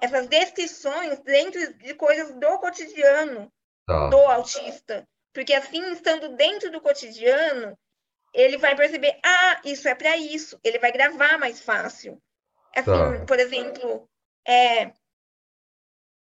essas 0.00 0.26
descrições 0.26 1.20
dentro 1.20 1.74
de 1.74 1.94
coisas 1.94 2.34
do 2.34 2.58
cotidiano 2.58 3.52
tá. 3.86 4.08
do 4.08 4.16
autista. 4.16 5.06
Porque 5.34 5.52
assim, 5.52 5.92
estando 5.92 6.34
dentro 6.34 6.70
do 6.70 6.80
cotidiano, 6.80 7.78
ele 8.32 8.56
vai 8.56 8.74
perceber, 8.74 9.18
ah, 9.22 9.60
isso 9.64 9.86
é 9.86 9.94
para 9.94 10.16
isso, 10.16 10.58
ele 10.64 10.78
vai 10.78 10.90
gravar 10.90 11.38
mais 11.38 11.60
fácil. 11.60 12.20
Assim, 12.74 12.90
tá. 12.90 13.24
por 13.26 13.38
exemplo, 13.38 14.08
é, 14.46 14.92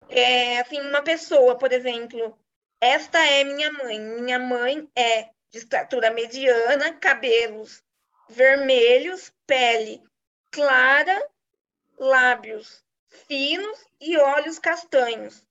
é, 0.08 0.60
assim, 0.60 0.80
uma 0.80 1.02
pessoa, 1.02 1.56
por 1.56 1.70
exemplo, 1.70 2.38
esta 2.80 3.18
é 3.18 3.44
minha 3.44 3.72
mãe, 3.72 4.00
minha 4.00 4.38
mãe 4.38 4.88
é 4.96 5.30
de 5.50 5.58
estatura 5.58 6.10
mediana, 6.10 6.94
cabelos 6.94 7.82
vermelhos, 8.28 9.32
pele 9.46 10.02
clara, 10.50 11.28
lábios 11.98 12.82
finos 13.26 13.84
e 14.00 14.16
olhos 14.16 14.58
castanhos. 14.58 15.46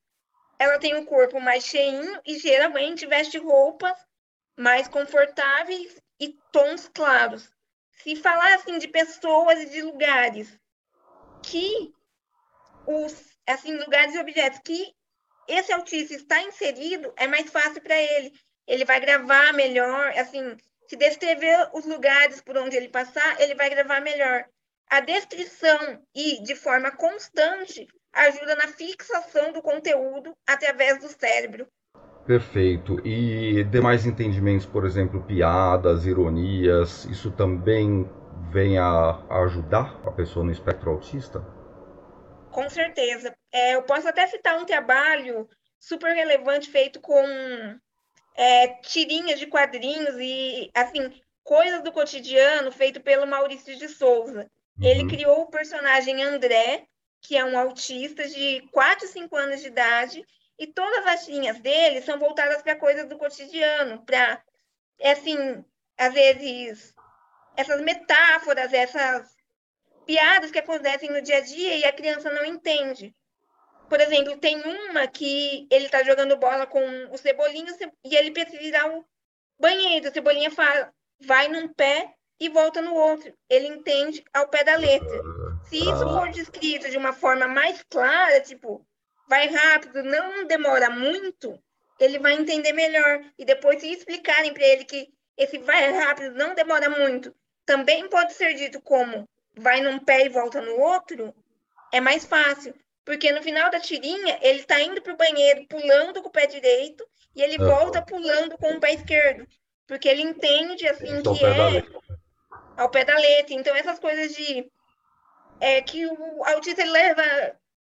Ela 0.57 0.79
tem 0.79 0.95
um 0.95 1.05
corpo 1.05 1.39
mais 1.39 1.65
cheinho 1.65 2.19
e 2.25 2.38
geralmente 2.39 3.05
veste 3.05 3.38
roupas 3.38 3.98
mais 4.57 4.88
confortáveis 4.88 6.01
e 6.19 6.38
tons 6.51 6.89
claros. 6.93 7.50
Se 7.91 8.15
falar 8.15 8.55
assim 8.55 8.77
de 8.77 8.88
pessoas 8.88 9.59
e 9.62 9.69
de 9.69 9.81
lugares 9.81 10.57
que 11.43 11.93
os 12.86 13.38
assim 13.48 13.77
lugares 13.77 14.15
e 14.15 14.19
objetos 14.19 14.59
que 14.63 14.93
esse 15.50 15.74
autista 15.74 16.13
está 16.13 16.41
inserido, 16.44 17.12
é 17.18 17.27
mais 17.27 17.50
fácil 17.50 17.82
para 17.82 17.96
ele. 17.96 18.32
Ele 18.68 18.86
vai 18.86 19.00
gravar 19.00 19.51
melhor, 19.53 20.13
assim, 20.18 20.56
se 20.88 20.96
descrever 20.96 21.70
os 21.74 21.86
lugares 21.86 22.41
por 22.41 22.58
onde 22.58 22.75
ele 22.75 22.89
passar, 22.89 23.39
ele 23.41 23.56
vai 23.56 23.70
gravar 23.70 24.00
melhor. 24.01 24.46
A 24.89 25.00
descrição 25.01 26.00
e 26.15 26.41
de 26.44 26.56
forma 26.56 26.91
constante 26.91 27.88
ajuda 28.13 28.56
na 28.56 28.68
fixação 28.68 29.51
do 29.51 29.62
conteúdo 29.62 30.34
através 30.48 31.00
do 31.00 31.08
cérebro. 31.08 31.68
Perfeito. 32.25 33.00
E 33.06 33.63
demais 33.65 34.06
entendimentos, 34.06 34.65
por 34.65 34.86
exemplo, 34.86 35.24
piadas, 35.24 36.06
ironias, 36.06 37.06
isso 37.06 37.32
também 37.32 38.08
vem 38.51 38.77
a, 38.77 39.20
ajudar 39.44 40.00
a 40.06 40.12
pessoa 40.12 40.46
no 40.46 40.51
espectro 40.51 40.91
autista? 40.91 41.44
Com 42.51 42.70
certeza. 42.70 43.36
É, 43.51 43.75
eu 43.75 43.84
posso 43.84 44.08
até 44.08 44.25
citar 44.27 44.58
um 44.58 44.65
trabalho 44.65 45.48
super 45.79 46.13
relevante 46.13 46.70
feito 46.70 47.00
com 47.00 47.24
é, 48.36 48.68
tirinhas 48.82 49.39
de 49.39 49.48
quadrinhos 49.48 50.15
e, 50.20 50.70
assim, 50.74 51.12
coisas 51.44 51.84
do 51.84 51.91
cotidiano 51.91 52.72
feito 52.72 53.01
pelo 53.01 53.27
Maurício 53.27 53.75
de 53.75 53.88
Souza. 53.88 54.50
Uhum. 54.77 54.86
Ele 54.86 55.08
criou 55.08 55.41
o 55.41 55.50
personagem 55.50 56.24
André, 56.24 56.86
que 57.22 57.38
é 57.38 57.44
um 57.44 57.58
autista 57.58 58.27
de 58.27 58.62
4, 58.72 59.08
5 59.08 59.36
anos 59.36 59.62
de 59.62 59.68
idade, 59.68 60.24
e 60.58 60.68
todas 60.68 61.06
as 61.08 61.27
linhas 61.27 61.60
dele 61.60 62.01
são 62.01 62.20
voltadas 62.20 62.62
para 62.62 62.75
coisas 62.75 63.08
do 63.08 63.18
cotidiano, 63.18 64.03
para, 64.06 64.41
assim, 65.03 65.63
às 65.98 66.13
vezes, 66.13 66.94
essas 67.56 67.82
metáforas, 67.82 68.74
essas 68.74 69.38
piadas 70.10 70.50
que 70.50 70.58
acontecem 70.58 71.12
no 71.12 71.22
dia 71.22 71.38
a 71.38 71.42
dia 71.42 71.78
e 71.78 71.86
a 71.86 71.94
criança 71.94 72.32
não 72.32 72.44
entende. 72.44 73.16
Por 73.88 74.01
exemplo, 74.01 74.36
tem 74.38 74.60
uma 74.60 75.06
que 75.06 75.68
ele 75.70 75.86
está 75.86 76.01
jogando 76.01 76.36
bola 76.36 76.66
com 76.66 76.82
o 77.12 77.18
Cebolinha 77.20 77.72
e 78.04 78.16
ele 78.16 78.32
precisa 78.32 78.63
ir 78.63 78.75
ao 78.75 79.06
banheiro. 79.60 80.10
O 80.10 80.12
Cebolinha 80.12 80.50
fala, 80.50 80.92
vai 81.20 81.48
num 81.48 81.68
pé 81.68 82.12
e 82.39 82.50
volta 82.50 82.82
no 82.82 82.96
outro. 82.96 83.32
Ele 83.48 83.68
entende 83.68 84.24
ao 84.34 84.48
pé 84.48 84.63
da 84.63 84.78
letra. 84.78 85.22
Se 85.66 85.78
isso 85.78 86.10
for 86.10 86.32
descrito 86.32 86.89
de 86.89 86.98
uma 86.98 87.13
forma 87.13 87.48
mais 87.48 87.84
clara, 87.88 88.42
tipo, 88.42 88.84
vai 89.28 89.48
rápido, 89.48 90.01
não 90.01 90.48
demora 90.48 90.89
muito, 90.89 91.62
ele 92.00 92.18
vai 92.18 92.34
entender 92.34 92.74
melhor. 92.74 93.24
E 93.38 93.46
depois, 93.46 93.80
se 93.80 93.92
explicarem 93.92 94.56
para 94.56 94.66
ele 94.66 94.86
que 94.86 95.08
esse 95.38 95.60
vai 95.60 95.92
rápido 95.92 96.34
não 96.34 96.56
demora 96.56 96.89
muito, 96.89 97.32
também 97.63 98.10
pode 98.10 98.34
ser 98.34 98.56
dito 98.56 98.82
como 98.82 99.30
vai 99.60 99.82
num 99.82 100.00
pé 100.00 100.25
e 100.25 100.30
volta 100.30 100.62
no 100.62 100.80
outro, 100.80 101.34
é 101.92 102.00
mais 102.00 102.25
fácil. 102.25 102.74
Porque 103.06 103.32
no 103.32 103.42
final 103.42 103.72
da 103.72 103.80
tirinha, 103.80 104.38
ele 104.42 104.60
está 104.60 104.80
indo 104.82 105.01
para 105.01 105.13
o 105.13 105.18
banheiro 105.18 105.66
pulando 105.68 106.22
com 106.22 106.30
o 106.30 106.32
pé 106.32 106.46
direito 106.46 107.04
e 107.36 107.42
ele 107.42 107.58
volta 107.58 108.01
pulando 108.01 108.58
com 108.58 108.74
o 108.74 108.80
pé 108.80 108.94
esquerdo. 108.94 109.48
Porque 109.88 110.08
ele 110.08 110.22
entende 110.22 110.88
assim 110.88 111.22
que 111.24 111.44
é 111.44 111.84
ao 112.78 112.89
pé 112.89 113.04
da 113.04 113.18
letra. 113.18 113.56
Então, 113.56 113.75
essas 113.75 114.00
coisas 114.00 114.36
de. 114.36 114.72
É 115.60 115.82
que 115.82 116.06
o 116.06 116.46
autista 116.46 116.86
leva 116.86 117.24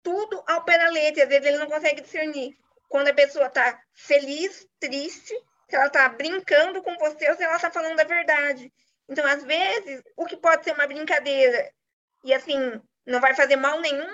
tudo 0.04 0.44
ao 0.46 0.64
pé 0.64 0.78
da 0.78 0.90
letra, 0.90 1.24
às 1.24 1.30
vezes 1.30 1.46
ele 1.46 1.58
não 1.58 1.68
consegue 1.68 2.02
discernir. 2.02 2.56
Quando 2.90 3.08
a 3.08 3.14
pessoa 3.14 3.48
está 3.48 3.80
feliz, 3.94 4.68
triste, 4.80 5.34
se 5.68 5.76
ela 5.76 5.88
está 5.88 6.08
brincando 6.10 6.84
com 6.84 6.96
você 6.98 7.30
ou 7.30 7.36
se 7.36 7.44
ela 7.44 7.56
está 7.56 7.72
falando 7.72 8.00
a 8.00 8.04
verdade. 8.04 8.72
Então, 9.10 9.26
às 9.26 9.44
vezes, 9.44 10.02
o 10.16 10.26
que 10.26 10.38
pode 10.38 10.64
ser 10.64 10.74
uma 10.74 10.88
brincadeira 10.88 11.72
e 12.24 12.34
assim, 12.34 12.82
não 13.06 13.20
vai 13.20 13.36
fazer 13.36 13.58
mal 13.58 13.80
nenhum, 13.82 14.14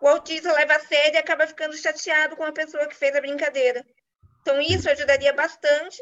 o 0.00 0.08
autista 0.08 0.52
leva 0.52 0.76
a 0.76 0.80
sério 0.80 1.14
e 1.14 1.18
acaba 1.18 1.46
ficando 1.46 1.76
chateado 1.76 2.36
com 2.36 2.44
a 2.44 2.52
pessoa 2.52 2.86
que 2.86 2.94
fez 2.94 3.14
a 3.16 3.20
brincadeira. 3.20 3.84
Então, 4.40 4.60
isso 4.60 4.88
ajudaria 4.88 5.32
bastante 5.32 6.00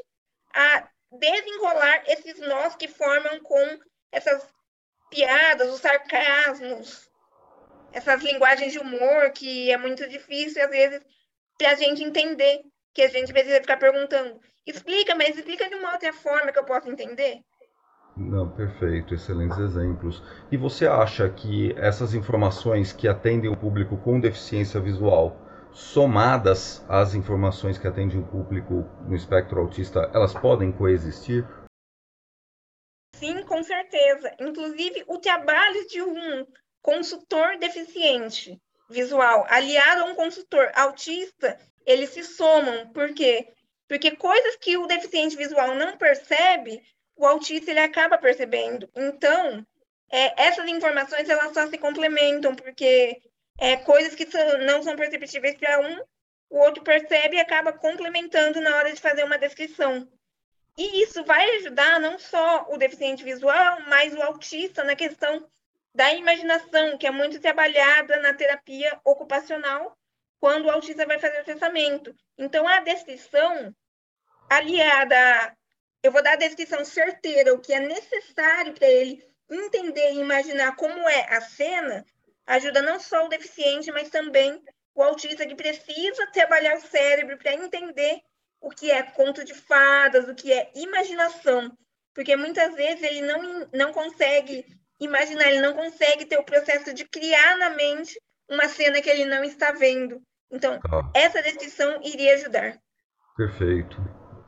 a 0.55 0.89
desenrolar 1.13 2.05
esses 2.07 2.39
nós 2.41 2.77
que 2.77 2.89
formam 2.89 3.41
com 3.41 3.79
essas 4.13 4.47
piadas, 5.11 5.69
os 5.69 5.81
sarcasmos, 5.81 7.11
essas 7.93 8.23
linguagens 8.23 8.73
de 8.73 8.79
humor 8.79 9.31
que 9.33 9.71
é 9.71 9.77
muito 9.77 10.09
difícil, 10.09 10.63
às 10.63 10.71
vezes, 10.71 11.01
para 11.59 11.73
a 11.73 11.75
gente 11.75 12.03
entender, 12.05 12.61
que 12.95 13.03
a 13.03 13.09
gente 13.09 13.33
precisa 13.33 13.61
ficar 13.61 13.77
perguntando. 13.77 14.41
Explica, 14.67 15.15
mas 15.15 15.37
explica 15.37 15.69
de 15.69 15.75
uma 15.75 15.93
outra 15.93 16.13
forma 16.13 16.53
que 16.53 16.59
eu 16.59 16.65
possa 16.65 16.89
entender. 16.89 17.41
Não, 18.17 18.49
perfeito, 18.51 19.15
excelentes 19.15 19.59
exemplos. 19.59 20.23
E 20.51 20.57
você 20.57 20.87
acha 20.87 21.29
que 21.29 21.73
essas 21.79 22.15
informações 22.15 22.93
que 22.93 23.09
atendem 23.09 23.51
o 23.51 23.57
público 23.57 23.97
com 23.97 24.21
deficiência 24.21 24.81
visual, 24.81 25.37
somadas 25.73 26.85
às 26.89 27.15
informações 27.15 27.79
que 27.79 27.87
atendem 27.87 28.19
o 28.19 28.27
público 28.27 28.85
no 29.07 29.15
espectro 29.15 29.61
autista, 29.61 30.11
elas 30.13 30.35
podem 30.35 30.73
coexistir? 30.73 31.47
Sim, 33.15 33.43
com 33.45 33.63
certeza. 33.63 34.35
Inclusive, 34.41 35.05
o 35.07 35.19
trabalho 35.19 35.87
de 35.87 36.03
um 36.03 36.47
consultor 36.83 37.59
deficiente 37.59 38.61
visual 38.91 39.47
aliado 39.49 40.03
a 40.03 40.05
um 40.07 40.15
consultor 40.15 40.71
autista, 40.75 41.59
eles 41.87 42.11
se 42.11 42.25
somam. 42.25 42.91
Por 42.93 43.15
quê? 43.15 43.53
Porque 43.89 44.17
coisas 44.17 44.57
que 44.57 44.77
o 44.77 44.87
deficiente 44.87 45.37
visual 45.37 45.75
não 45.75 45.97
percebe, 45.97 46.83
o 47.21 47.27
autista 47.27 47.71
ele 47.71 47.81
acaba 47.81 48.17
percebendo. 48.17 48.89
Então, 48.97 49.65
é, 50.11 50.47
essas 50.47 50.67
informações 50.67 51.29
elas 51.29 51.53
só 51.53 51.69
se 51.69 51.77
complementam, 51.77 52.55
porque 52.55 53.21
é, 53.59 53.77
coisas 53.77 54.15
que 54.15 54.27
são, 54.27 54.59
não 54.61 54.83
são 54.83 54.97
perceptíveis 54.97 55.57
para 55.59 55.81
um, 55.81 56.01
o 56.49 56.59
outro 56.59 56.83
percebe 56.83 57.37
e 57.37 57.41
acaba 57.41 57.75
complementando 57.75 58.61
na 58.63 58.75
hora 58.75 58.91
de 58.91 59.01
fazer 59.01 59.23
uma 59.23 59.37
descrição. 59.37 60.09
E 60.79 61.03
isso 61.03 61.23
vai 61.25 61.57
ajudar 61.57 62.01
não 62.01 62.19
só 62.19 62.67
o 62.71 62.79
deficiente 62.79 63.23
visual, 63.23 63.81
mas 63.87 64.15
o 64.15 64.23
autista 64.23 64.83
na 64.83 64.97
questão 64.97 65.47
da 65.95 66.15
imaginação, 66.15 66.97
que 66.97 67.07
é 67.07 67.11
muito 67.11 67.39
trabalhada 67.39 68.17
na 68.23 68.33
terapia 68.33 68.99
ocupacional, 69.05 69.95
quando 70.41 70.67
o 70.67 70.71
autista 70.71 71.05
vai 71.05 71.19
fazer 71.19 71.43
o 71.43 71.45
pensamento. 71.45 72.15
Então, 72.39 72.67
a 72.67 72.81
descrição 72.81 73.75
aliada 74.49 75.55
eu 76.03 76.11
vou 76.13 76.23
dar 76.23 76.33
a 76.33 76.37
descrição 76.37 76.85
certeira, 76.85 77.55
o 77.55 77.59
que 77.59 77.73
é 77.73 77.81
necessário 77.81 78.73
para 78.73 78.89
ele 78.89 79.23
entender 79.51 80.13
e 80.13 80.21
imaginar 80.21 80.77
como 80.77 81.09
é 81.09 81.27
a 81.35 81.41
cena, 81.41 82.05
ajuda 82.47 82.83
não 82.83 82.99
só 82.99 83.27
o 83.27 83.29
deficiente, 83.29 83.91
mas 83.93 84.09
também 84.09 84.63
o 84.95 85.03
autista 85.03 85.47
que 85.47 85.55
precisa 85.55 86.27
trabalhar 86.33 86.77
o 86.77 86.81
cérebro 86.81 87.37
para 87.39 87.55
entender 87.55 88.21
o 88.61 88.71
que 88.71 88.91
é 88.91 89.03
conto 89.03 89.45
de 89.45 89.55
fadas, 89.55 90.29
o 90.29 90.35
que 90.35 90.53
é 90.53 90.71
imaginação, 90.75 91.77
porque 92.15 92.37
muitas 92.37 92.75
vezes 92.75 93.03
ele 93.03 93.23
não, 93.23 93.69
não 93.73 93.93
consegue 93.93 94.65
imaginar, 94.99 95.51
ele 95.51 95.63
não 95.63 95.75
consegue 95.75 96.27
ter 96.27 96.39
o 96.39 96.45
processo 96.45 96.93
de 96.93 97.05
criar 97.09 97.57
na 97.57 97.71
mente 97.71 98.21
uma 98.49 98.69
cena 98.69 99.01
que 99.01 99.09
ele 99.09 99.25
não 99.25 99.43
está 99.43 99.73
vendo. 99.73 100.21
Então, 100.51 100.79
essa 101.15 101.43
descrição 101.43 102.01
iria 102.03 102.35
ajudar. 102.35 102.79
Perfeito, 103.37 103.97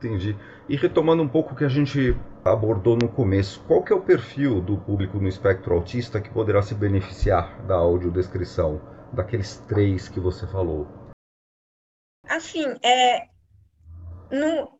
entendi. 0.07 0.35
E 0.67 0.75
retomando 0.75 1.23
um 1.23 1.27
pouco 1.27 1.53
o 1.53 1.55
que 1.55 1.63
a 1.63 1.69
gente 1.69 2.15
abordou 2.43 2.97
no 2.97 3.09
começo, 3.09 3.63
qual 3.67 3.83
que 3.83 3.93
é 3.93 3.95
o 3.95 4.01
perfil 4.01 4.61
do 4.61 4.77
público 4.77 5.17
no 5.17 5.27
espectro 5.27 5.73
autista 5.73 6.21
que 6.21 6.29
poderá 6.29 6.61
se 6.61 6.75
beneficiar 6.75 7.61
da 7.65 7.75
audiodescrição, 7.75 8.81
daqueles 9.13 9.57
três 9.67 10.09
que 10.09 10.19
você 10.19 10.45
falou? 10.47 10.87
Assim, 12.27 12.65
é, 12.81 13.27
no, 14.31 14.79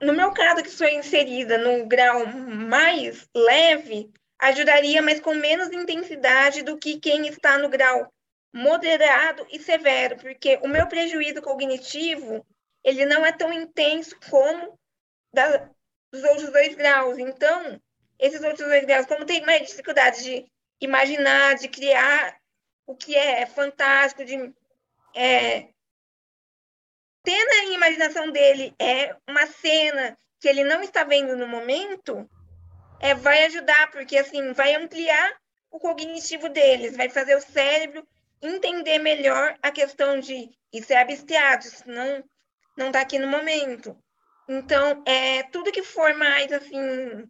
no 0.00 0.12
meu 0.12 0.32
caso, 0.32 0.62
que 0.62 0.70
sou 0.70 0.88
inserida 0.88 1.58
no 1.58 1.86
grau 1.86 2.26
mais 2.26 3.28
leve, 3.34 4.10
ajudaria, 4.38 5.02
mas 5.02 5.20
com 5.20 5.34
menos 5.34 5.72
intensidade 5.72 6.62
do 6.62 6.78
que 6.78 6.98
quem 6.98 7.26
está 7.26 7.58
no 7.58 7.68
grau 7.68 8.12
moderado 8.52 9.46
e 9.50 9.60
severo, 9.60 10.16
porque 10.16 10.58
o 10.62 10.68
meu 10.68 10.88
prejuízo 10.88 11.40
cognitivo 11.40 12.44
ele 12.84 13.04
não 13.06 13.24
é 13.24 13.32
tão 13.32 13.52
intenso 13.52 14.16
como 14.28 14.78
da, 15.32 15.68
dos 16.12 16.22
outros 16.24 16.50
dois 16.50 16.74
graus. 16.74 17.18
Então, 17.18 17.80
esses 18.18 18.42
outros 18.42 18.66
dois 18.66 18.84
graus, 18.84 19.06
como 19.06 19.24
tem 19.24 19.44
mais 19.44 19.68
dificuldade 19.68 20.22
de 20.22 20.46
imaginar, 20.80 21.56
de 21.56 21.68
criar 21.68 22.38
o 22.86 22.96
que 22.96 23.14
é 23.14 23.46
fantástico, 23.46 24.24
de 24.24 24.52
é, 25.14 25.68
ter 27.22 27.44
na 27.44 27.74
imaginação 27.74 28.30
dele 28.30 28.74
é 28.78 29.14
uma 29.28 29.46
cena 29.46 30.16
que 30.40 30.48
ele 30.48 30.64
não 30.64 30.82
está 30.82 31.04
vendo 31.04 31.36
no 31.36 31.46
momento, 31.46 32.28
é, 32.98 33.14
vai 33.14 33.44
ajudar, 33.44 33.90
porque 33.90 34.16
assim, 34.16 34.52
vai 34.52 34.74
ampliar 34.74 35.38
o 35.70 35.78
cognitivo 35.78 36.48
deles, 36.48 36.96
vai 36.96 37.08
fazer 37.08 37.36
o 37.36 37.40
cérebro 37.40 38.06
entender 38.42 38.98
melhor 38.98 39.56
a 39.62 39.70
questão 39.70 40.18
de 40.18 40.50
isso 40.72 40.92
é 40.92 40.96
abstrato, 40.96 41.66
isso 41.66 41.84
não 41.86 42.24
não 42.80 42.88
está 42.88 43.02
aqui 43.02 43.18
no 43.18 43.28
momento. 43.28 43.96
Então, 44.48 45.02
é, 45.06 45.44
tudo 45.44 45.70
que 45.70 45.82
for 45.82 46.12
mais 46.14 46.50
assim, 46.52 47.28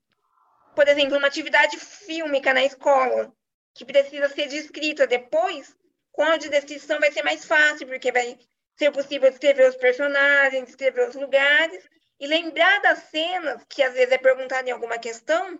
por 0.75 0.89
exemplo, 0.89 1.19
uma 1.19 1.27
atividade 1.27 1.77
fílmica 1.77 2.55
na 2.55 2.65
escola, 2.65 3.31
que 3.75 3.85
precisa 3.85 4.29
ser 4.29 4.47
descrita 4.47 5.07
depois, 5.07 5.77
com 6.13 6.23
a 6.23 6.37
descrição 6.37 6.99
vai 6.99 7.13
ser 7.13 7.23
mais 7.23 7.45
fácil, 7.45 7.87
porque 7.87 8.11
vai 8.11 8.39
ser 8.77 8.91
possível 8.91 9.29
descrever 9.29 9.69
os 9.69 9.77
personagens, 9.77 10.67
descrever 10.67 11.09
os 11.09 11.15
lugares, 11.15 11.85
e 12.19 12.27
lembrar 12.27 12.81
das 12.81 13.01
cenas, 13.11 13.65
que 13.69 13.83
às 13.83 13.93
vezes 13.93 14.13
é 14.13 14.19
perguntado 14.19 14.69
em 14.69 14.73
alguma 14.73 14.99
questão, 14.99 15.59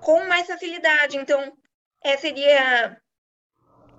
com 0.00 0.24
mais 0.24 0.46
facilidade. 0.46 1.16
Então, 1.16 1.52
é, 2.02 2.16
seria 2.16 2.96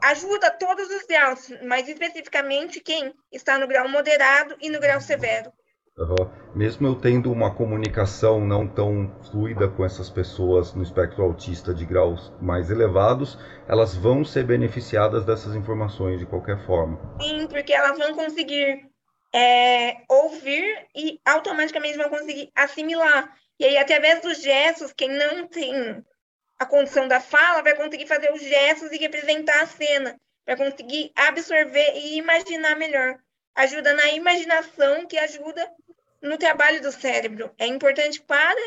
ajuda 0.05 0.51
todos 0.51 0.89
os 0.89 1.05
graus, 1.05 1.51
mas 1.63 1.87
especificamente 1.87 2.79
quem 2.79 3.13
está 3.31 3.57
no 3.57 3.67
grau 3.67 3.89
moderado 3.89 4.55
e 4.61 4.69
no 4.69 4.79
grau 4.79 5.01
severo. 5.01 5.51
Uhum. 5.97 6.29
Mesmo 6.53 6.87
eu 6.87 6.95
tendo 6.95 7.31
uma 7.31 7.55
comunicação 7.55 8.39
não 8.39 8.67
tão 8.67 9.15
fluida 9.31 9.69
com 9.69 9.85
essas 9.85 10.09
pessoas 10.09 10.73
no 10.73 10.83
espectro 10.83 11.23
autista 11.23 11.73
de 11.73 11.85
graus 11.85 12.33
mais 12.41 12.69
elevados, 12.69 13.39
elas 13.67 13.95
vão 13.95 14.23
ser 14.25 14.43
beneficiadas 14.43 15.25
dessas 15.25 15.55
informações 15.55 16.19
de 16.19 16.25
qualquer 16.25 16.65
forma. 16.65 16.99
Sim, 17.21 17.47
porque 17.47 17.73
elas 17.73 17.97
vão 17.97 18.13
conseguir 18.13 18.89
é, 19.33 19.97
ouvir 20.09 20.85
e 20.93 21.19
automaticamente 21.25 21.97
vão 21.97 22.09
conseguir 22.09 22.51
assimilar. 22.55 23.33
E 23.57 23.65
aí, 23.65 23.77
através 23.77 24.21
dos 24.21 24.41
gestos, 24.41 24.91
quem 24.91 25.09
não 25.09 25.47
tem 25.47 26.03
a 26.59 26.65
condição 26.65 27.07
da 27.07 27.19
fala 27.19 27.61
vai 27.61 27.75
conseguir 27.75 28.07
fazer 28.07 28.31
os 28.31 28.41
gestos 28.41 28.91
e 28.91 28.97
representar 28.97 29.61
a 29.61 29.67
cena, 29.67 30.15
vai 30.45 30.55
conseguir 30.55 31.11
absorver 31.15 31.93
e 31.95 32.17
imaginar 32.17 32.75
melhor. 32.75 33.17
Ajuda 33.55 33.93
na 33.93 34.09
imaginação, 34.11 35.05
que 35.07 35.17
ajuda 35.17 35.69
no 36.21 36.37
trabalho 36.37 36.81
do 36.81 36.91
cérebro. 36.91 37.51
É 37.57 37.65
importante 37.65 38.21
para 38.21 38.59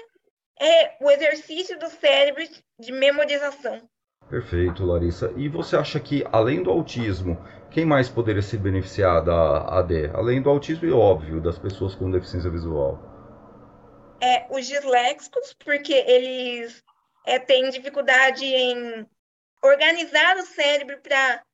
é 0.60 0.96
o 1.00 1.10
exercício 1.10 1.78
do 1.78 1.88
cérebro 1.88 2.42
de 2.78 2.92
memorização. 2.92 3.80
Perfeito, 4.28 4.84
Larissa. 4.84 5.32
E 5.36 5.48
você 5.48 5.76
acha 5.76 5.98
que, 5.98 6.24
além 6.30 6.62
do 6.62 6.70
autismo, 6.70 7.38
quem 7.70 7.86
mais 7.86 8.08
poderia 8.08 8.42
se 8.42 8.58
beneficiar 8.58 9.24
da 9.24 9.78
AD? 9.78 10.10
Além 10.12 10.42
do 10.42 10.50
autismo 10.50 10.86
e, 10.86 10.92
óbvio, 10.92 11.40
das 11.40 11.58
pessoas 11.58 11.94
com 11.94 12.10
deficiência 12.10 12.50
visual. 12.50 12.98
É, 14.20 14.46
os 14.50 14.66
disléxicos, 14.66 15.54
porque 15.64 15.94
eles 15.94 16.82
é, 17.28 17.38
têm 17.38 17.68
dificuldade 17.68 18.42
em 18.42 19.06
organizar 19.62 20.38
o 20.38 20.46
cérebro 20.46 20.98
para 21.02 21.44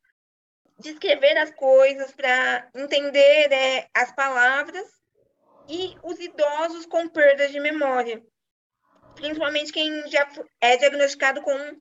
descrever 0.78 1.36
as 1.36 1.50
coisas, 1.50 2.12
para 2.12 2.68
entender 2.76 3.52
é, 3.52 3.88
as 3.92 4.12
palavras, 4.12 4.86
e 5.68 5.96
os 6.02 6.20
idosos 6.20 6.86
com 6.86 7.08
perdas 7.08 7.50
de 7.50 7.58
memória, 7.58 8.22
principalmente 9.16 9.72
quem 9.72 10.08
já 10.08 10.28
é 10.60 10.76
diagnosticado 10.76 11.42
com 11.42 11.80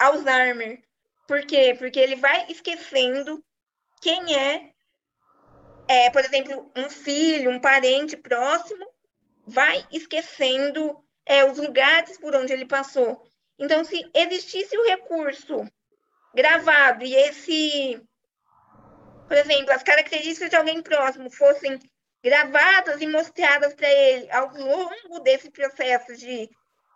Alzheimer. 0.00 0.82
Por 1.28 1.44
quê? 1.46 1.76
Porque 1.78 2.00
ele 2.00 2.16
vai 2.16 2.46
esquecendo 2.48 3.44
quem 4.00 4.34
é, 4.34 4.72
é, 5.86 6.10
por 6.10 6.24
exemplo, 6.24 6.72
um 6.74 6.90
filho, 6.90 7.50
um 7.50 7.60
parente 7.60 8.16
próximo, 8.16 8.84
vai 9.46 9.86
esquecendo 9.92 11.04
é, 11.28 11.44
os 11.44 11.58
lugares 11.58 12.16
por 12.18 12.34
onde 12.34 12.52
ele 12.54 12.64
passou. 12.64 13.22
Então, 13.58 13.84
se 13.84 14.02
existisse 14.14 14.76
o 14.76 14.86
recurso 14.86 15.70
gravado 16.34 17.04
e 17.04 17.14
esse, 17.14 18.00
por 19.28 19.36
exemplo, 19.36 19.70
as 19.72 19.82
características 19.82 20.48
de 20.48 20.56
alguém 20.56 20.80
próximo 20.80 21.30
fossem 21.30 21.78
gravadas 22.24 23.00
e 23.02 23.06
mostradas 23.06 23.74
para 23.74 23.88
ele 23.88 24.30
ao 24.30 24.48
longo 24.56 25.20
desse 25.20 25.50
processo 25.50 26.16
de 26.16 26.48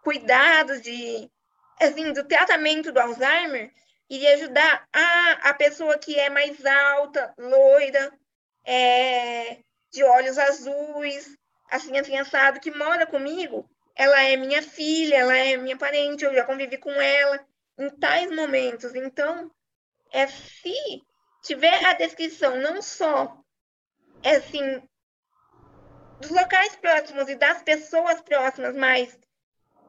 cuidado, 0.02 0.80
de 0.80 1.30
assim, 1.78 2.12
do 2.12 2.24
tratamento 2.24 2.90
do 2.90 3.00
Alzheimer, 3.00 3.70
iria 4.08 4.34
ajudar 4.34 4.86
a, 4.92 5.50
a 5.50 5.54
pessoa 5.54 5.98
que 5.98 6.18
é 6.18 6.30
mais 6.30 6.64
alta, 6.64 7.34
loira, 7.36 8.12
é, 8.64 9.58
de 9.92 10.02
olhos 10.04 10.38
azuis, 10.38 11.36
assim, 11.70 11.96
assado, 12.16 12.60
que 12.60 12.70
mora 12.70 13.06
comigo, 13.06 13.68
ela 13.96 14.22
é 14.22 14.36
minha 14.36 14.62
filha, 14.62 15.16
ela 15.16 15.36
é 15.36 15.56
minha 15.56 15.76
parente, 15.76 16.24
eu 16.24 16.34
já 16.34 16.44
convivi 16.44 16.78
com 16.78 16.90
ela 16.90 17.40
em 17.78 17.90
tais 17.90 18.30
momentos. 18.34 18.94
Então, 18.94 19.50
é 20.10 20.26
se 20.26 20.74
tiver 21.42 21.84
a 21.86 21.94
descrição 21.94 22.56
não 22.56 22.80
só 22.80 23.36
é 24.22 24.36
assim 24.36 24.82
dos 26.20 26.30
locais 26.30 26.76
próximos 26.76 27.28
e 27.28 27.34
das 27.34 27.62
pessoas 27.62 28.20
próximas, 28.20 28.76
mas 28.76 29.18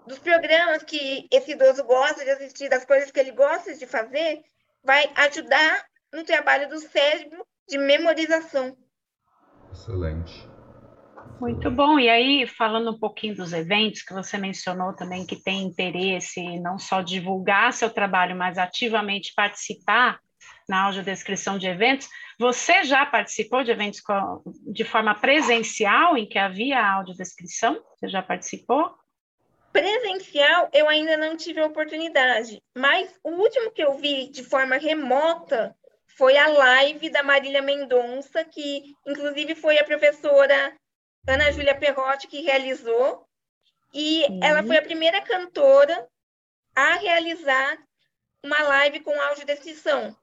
dos 0.08 0.18
programas 0.20 0.84
que 0.84 1.28
esse 1.32 1.52
idoso 1.52 1.84
gosta 1.84 2.24
de 2.24 2.32
assistir, 2.32 2.70
das 2.70 2.84
coisas 2.84 3.12
que 3.12 3.20
ele 3.20 3.32
gosta 3.32 3.74
de 3.76 3.86
fazer, 3.86 4.44
vai 4.84 5.10
ajudar 5.16 5.86
no 6.12 6.24
trabalho 6.24 6.68
do 6.68 6.80
cérebro 6.80 7.46
de 7.68 7.78
memorização. 7.78 8.76
Excelente. 9.72 10.53
Muito 11.40 11.70
bom. 11.70 12.00
E 12.00 12.10
aí, 12.10 12.48
falando 12.48 12.92
um 12.92 13.00
pouquinho 13.00 13.36
dos 13.36 13.54
eventos 13.54 14.02
que 14.02 14.14
você 14.14 14.38
mencionou 14.38 14.94
também, 14.94 15.26
que 15.26 15.36
tem 15.36 15.64
interesse 15.64 16.60
não 16.60 16.80
só 16.80 17.02
divulgar 17.02 17.74
seu 17.74 17.90
trabalho, 17.90 18.36
mas 18.36 18.58
ativamente 18.58 19.34
participar 19.36 20.20
na 20.68 20.84
audiodescrição 20.84 21.58
de 21.58 21.68
eventos, 21.68 22.08
você 22.40 22.84
já 22.84 23.06
participou 23.06 23.64
de 23.64 23.72
eventos 23.72 24.02
de 24.72 24.84
forma 24.84 25.14
presencial 25.16 26.18
em 26.18 26.26
que 26.26 26.40
havia 26.40 26.86
audiodescrição? 26.86 27.82
Você 27.96 28.08
já 28.08 28.22
participou? 28.22 28.96
Presencial, 29.72 30.70
eu 30.72 30.88
ainda 30.88 31.18
não 31.18 31.36
tive 31.36 31.60
a 31.60 31.66
oportunidade, 31.66 32.62
mas 32.78 33.14
o 33.24 33.32
último 33.32 33.72
que 33.72 33.84
eu 33.84 33.98
vi 33.98 34.30
de 34.30 34.44
forma 34.44 34.78
remota 34.78 35.76
foi 36.16 36.38
a 36.38 36.48
live 36.48 37.10
da 37.10 37.24
Marília 37.24 37.62
Mendonça, 37.62 38.46
que 38.46 38.96
inclusive 39.06 39.56
foi 39.56 39.80
a 39.80 39.84
professora 39.84 40.74
Ana 41.28 41.52
Júlia 41.52 41.76
Perrotti 41.76 42.28
que 42.28 42.42
realizou, 42.42 43.28
e 43.94 44.24
uhum. 44.24 44.40
ela 44.44 44.64
foi 44.64 44.78
a 44.78 44.82
primeira 44.82 45.22
cantora 45.22 46.08
a 46.76 46.96
realizar 46.96 47.78
uma 48.42 48.62
live 48.64 49.00
com 49.02 49.20
audiodescrição. 49.22 50.16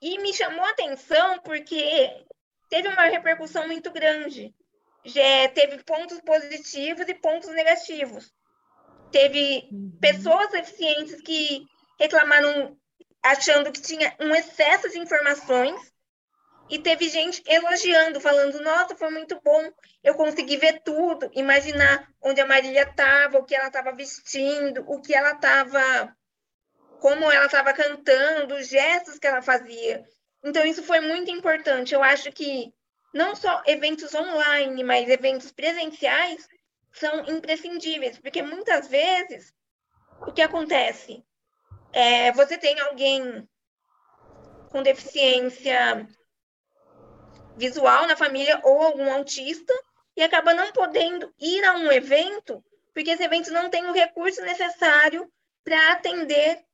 E 0.00 0.18
me 0.18 0.32
chamou 0.32 0.64
a 0.64 0.70
atenção 0.70 1.38
porque 1.40 2.24
teve 2.68 2.88
uma 2.88 3.04
repercussão 3.04 3.66
muito 3.66 3.90
grande. 3.90 4.54
Já 5.04 5.48
teve 5.54 5.82
pontos 5.82 6.20
positivos 6.20 7.08
e 7.08 7.14
pontos 7.14 7.48
negativos. 7.50 8.32
Teve 9.10 9.68
uhum. 9.72 9.98
pessoas 10.00 10.50
deficientes 10.50 11.20
que 11.22 11.66
reclamaram 11.98 12.76
achando 13.22 13.72
que 13.72 13.80
tinha 13.80 14.14
um 14.20 14.34
excesso 14.34 14.90
de 14.90 14.98
informações 14.98 15.93
e 16.68 16.78
teve 16.78 17.08
gente 17.08 17.42
elogiando, 17.46 18.20
falando: 18.20 18.60
Nossa, 18.62 18.96
foi 18.96 19.10
muito 19.10 19.40
bom, 19.42 19.70
eu 20.02 20.14
consegui 20.14 20.56
ver 20.56 20.82
tudo, 20.82 21.30
imaginar 21.34 22.08
onde 22.22 22.40
a 22.40 22.46
Marília 22.46 22.82
estava, 22.82 23.38
o 23.38 23.44
que 23.44 23.54
ela 23.54 23.68
estava 23.68 23.92
vestindo, 23.92 24.84
o 24.86 25.00
que 25.00 25.14
ela 25.14 25.32
estava, 25.32 26.16
como 27.00 27.30
ela 27.30 27.46
estava 27.46 27.72
cantando, 27.72 28.54
os 28.54 28.68
gestos 28.68 29.18
que 29.18 29.26
ela 29.26 29.42
fazia. 29.42 30.04
Então, 30.42 30.64
isso 30.64 30.82
foi 30.82 31.00
muito 31.00 31.30
importante. 31.30 31.94
Eu 31.94 32.02
acho 32.02 32.30
que 32.32 32.72
não 33.12 33.34
só 33.34 33.62
eventos 33.66 34.14
online, 34.14 34.82
mas 34.84 35.08
eventos 35.08 35.52
presenciais 35.52 36.46
são 36.92 37.24
imprescindíveis, 37.26 38.18
porque 38.18 38.42
muitas 38.42 38.88
vezes 38.88 39.52
o 40.20 40.32
que 40.32 40.42
acontece? 40.42 41.24
É, 41.92 42.32
você 42.32 42.58
tem 42.58 42.78
alguém 42.80 43.48
com 44.70 44.82
deficiência 44.82 46.06
visual 47.56 48.06
na 48.06 48.16
família 48.16 48.60
ou 48.62 48.82
algum 48.82 49.12
autista 49.12 49.72
e 50.16 50.22
acaba 50.22 50.54
não 50.54 50.72
podendo 50.72 51.32
ir 51.38 51.64
a 51.64 51.74
um 51.74 51.90
evento 51.90 52.62
porque 52.94 53.10
esse 53.10 53.24
evento 53.24 53.50
não 53.50 53.68
tem 53.68 53.84
o 53.86 53.92
recurso 53.92 54.40
necessário 54.42 55.28
para 55.64 55.92
atender 55.92 56.64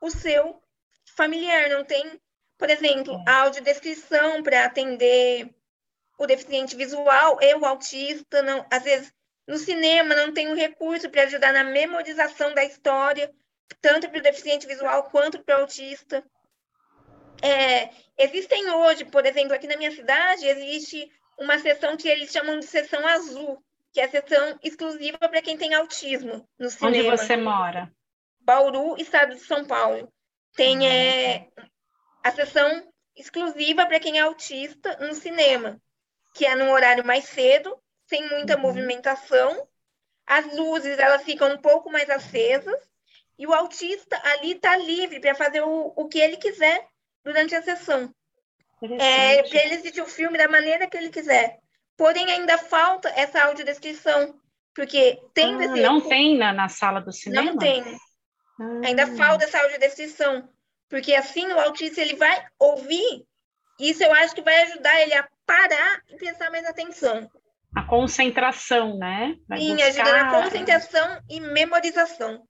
o 0.00 0.10
seu 0.10 0.60
familiar, 1.16 1.70
não 1.70 1.84
tem, 1.84 2.20
por 2.58 2.68
exemplo, 2.68 3.14
é. 3.26 3.30
audiodescrição 3.30 4.42
para 4.42 4.64
atender 4.64 5.48
o 6.18 6.26
deficiente 6.26 6.74
visual 6.74 7.38
e 7.40 7.54
o 7.54 7.64
autista, 7.64 8.42
não, 8.42 8.66
às 8.70 8.82
vezes 8.82 9.14
no 9.46 9.56
cinema 9.56 10.14
não 10.16 10.34
tem 10.34 10.48
o 10.50 10.56
recurso 10.56 11.08
para 11.08 11.22
ajudar 11.22 11.52
na 11.52 11.64
memorização 11.64 12.52
da 12.52 12.64
história, 12.64 13.32
tanto 13.80 14.08
para 14.08 14.18
o 14.18 14.22
deficiente 14.22 14.66
visual 14.66 15.04
quanto 15.04 15.42
para 15.42 15.58
o 15.58 15.60
autista. 15.62 16.24
É, 17.42 17.90
existem 18.16 18.70
hoje, 18.70 19.04
por 19.04 19.24
exemplo, 19.24 19.54
aqui 19.54 19.66
na 19.66 19.76
minha 19.76 19.90
cidade, 19.90 20.46
existe 20.46 21.10
uma 21.38 21.58
sessão 21.58 21.96
que 21.96 22.08
eles 22.08 22.30
chamam 22.30 22.58
de 22.58 22.66
sessão 22.66 23.06
azul, 23.06 23.62
que 23.92 24.00
é 24.00 24.04
a 24.04 24.10
sessão 24.10 24.58
exclusiva 24.62 25.18
para 25.18 25.42
quem 25.42 25.56
tem 25.56 25.74
autismo 25.74 26.48
no 26.58 26.68
cinema. 26.68 27.08
Onde 27.08 27.16
você 27.16 27.36
mora? 27.36 27.92
Bauru, 28.40 28.96
estado 28.98 29.34
de 29.34 29.40
São 29.40 29.64
Paulo. 29.64 30.12
Tem 30.54 30.86
ah, 30.86 30.92
é, 30.92 31.48
a 32.24 32.32
sessão 32.32 32.88
exclusiva 33.16 33.86
para 33.86 34.00
quem 34.00 34.18
é 34.18 34.22
autista 34.22 34.96
no 34.98 35.14
cinema, 35.14 35.80
que 36.34 36.44
é 36.44 36.54
num 36.54 36.70
horário 36.70 37.04
mais 37.04 37.24
cedo, 37.24 37.78
sem 38.06 38.28
muita 38.28 38.56
uhum. 38.56 38.62
movimentação. 38.62 39.68
As 40.26 40.46
luzes 40.54 40.98
elas 40.98 41.22
ficam 41.22 41.52
um 41.52 41.58
pouco 41.58 41.90
mais 41.90 42.08
acesas 42.10 42.78
e 43.38 43.46
o 43.46 43.54
autista 43.54 44.20
ali 44.24 44.52
está 44.52 44.76
livre 44.76 45.20
para 45.20 45.34
fazer 45.34 45.62
o, 45.62 45.92
o 45.94 46.08
que 46.08 46.18
ele 46.18 46.36
quiser 46.36 46.86
durante 47.28 47.54
a 47.54 47.62
sessão. 47.62 48.10
É, 48.82 49.42
para 49.42 49.64
ele 49.64 49.74
assistir 49.74 50.00
o 50.00 50.06
filme 50.06 50.38
da 50.38 50.48
maneira 50.48 50.86
que 50.86 50.96
ele 50.96 51.10
quiser. 51.10 51.58
Porém, 51.94 52.30
ainda 52.30 52.56
falta 52.56 53.08
essa 53.10 53.44
audiodescrição, 53.44 54.34
porque 54.74 55.20
tem... 55.34 55.54
Ah, 55.54 55.76
não 55.76 56.00
tem 56.00 56.38
na, 56.38 56.54
na 56.54 56.68
sala 56.68 57.00
do 57.00 57.12
cinema? 57.12 57.50
Não 57.50 57.58
tem. 57.58 57.82
Ah. 57.82 58.80
Ainda 58.86 59.06
falta 59.08 59.44
essa 59.44 59.60
audiodescrição, 59.60 60.48
porque 60.88 61.14
assim 61.14 61.46
o 61.48 61.60
autista 61.60 62.00
ele 62.00 62.16
vai 62.16 62.46
ouvir, 62.58 63.26
isso 63.78 64.02
eu 64.02 64.12
acho 64.14 64.34
que 64.34 64.42
vai 64.42 64.62
ajudar 64.62 65.00
ele 65.02 65.14
a 65.14 65.28
parar 65.44 66.00
e 66.08 66.16
prestar 66.16 66.50
mais 66.50 66.64
atenção. 66.64 67.28
A 67.76 67.82
concentração, 67.82 68.96
né? 68.96 69.36
Vai 69.46 69.58
Sim, 69.58 69.76
buscar... 69.76 69.88
ajuda 69.88 70.12
na 70.12 70.42
concentração 70.42 71.22
e 71.28 71.40
memorização. 71.40 72.42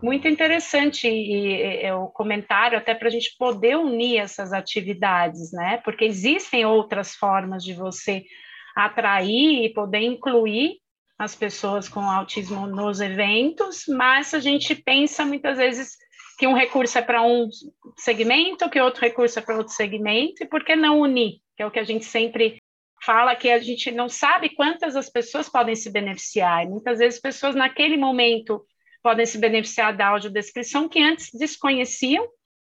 Muito 0.00 0.28
interessante 0.28 1.08
e, 1.08 1.84
e, 1.84 1.92
o 1.92 2.06
comentário, 2.06 2.78
até 2.78 2.94
para 2.94 3.08
a 3.08 3.10
gente 3.10 3.34
poder 3.36 3.76
unir 3.76 4.18
essas 4.18 4.52
atividades, 4.52 5.52
né? 5.52 5.78
Porque 5.78 6.04
existem 6.04 6.64
outras 6.64 7.16
formas 7.16 7.64
de 7.64 7.74
você 7.74 8.24
atrair 8.76 9.64
e 9.64 9.72
poder 9.72 10.02
incluir 10.02 10.76
as 11.18 11.34
pessoas 11.34 11.88
com 11.88 12.00
autismo 12.00 12.64
nos 12.66 13.00
eventos, 13.00 13.86
mas 13.88 14.32
a 14.34 14.38
gente 14.38 14.76
pensa 14.76 15.24
muitas 15.24 15.58
vezes 15.58 15.96
que 16.38 16.46
um 16.46 16.54
recurso 16.54 16.96
é 16.96 17.02
para 17.02 17.20
um 17.20 17.48
segmento, 17.96 18.70
que 18.70 18.80
outro 18.80 19.00
recurso 19.00 19.40
é 19.40 19.42
para 19.42 19.56
outro 19.56 19.72
segmento, 19.72 20.44
e 20.44 20.46
por 20.46 20.64
que 20.64 20.76
não 20.76 21.00
unir? 21.00 21.40
Que 21.56 21.64
é 21.64 21.66
o 21.66 21.70
que 21.72 21.80
a 21.80 21.84
gente 21.84 22.04
sempre 22.04 22.58
fala 23.04 23.34
que 23.34 23.50
a 23.50 23.58
gente 23.58 23.90
não 23.90 24.08
sabe 24.08 24.50
quantas 24.50 24.94
as 24.94 25.10
pessoas 25.10 25.48
podem 25.48 25.74
se 25.74 25.90
beneficiar. 25.90 26.64
E 26.64 26.68
muitas 26.68 27.00
vezes 27.00 27.20
pessoas 27.20 27.56
naquele 27.56 27.96
momento 27.96 28.64
podem 29.02 29.26
se 29.26 29.38
beneficiar 29.38 29.96
da 29.96 30.08
audiodescrição 30.08 30.88
que 30.88 31.00
antes 31.00 31.30
desconheciam 31.32 32.26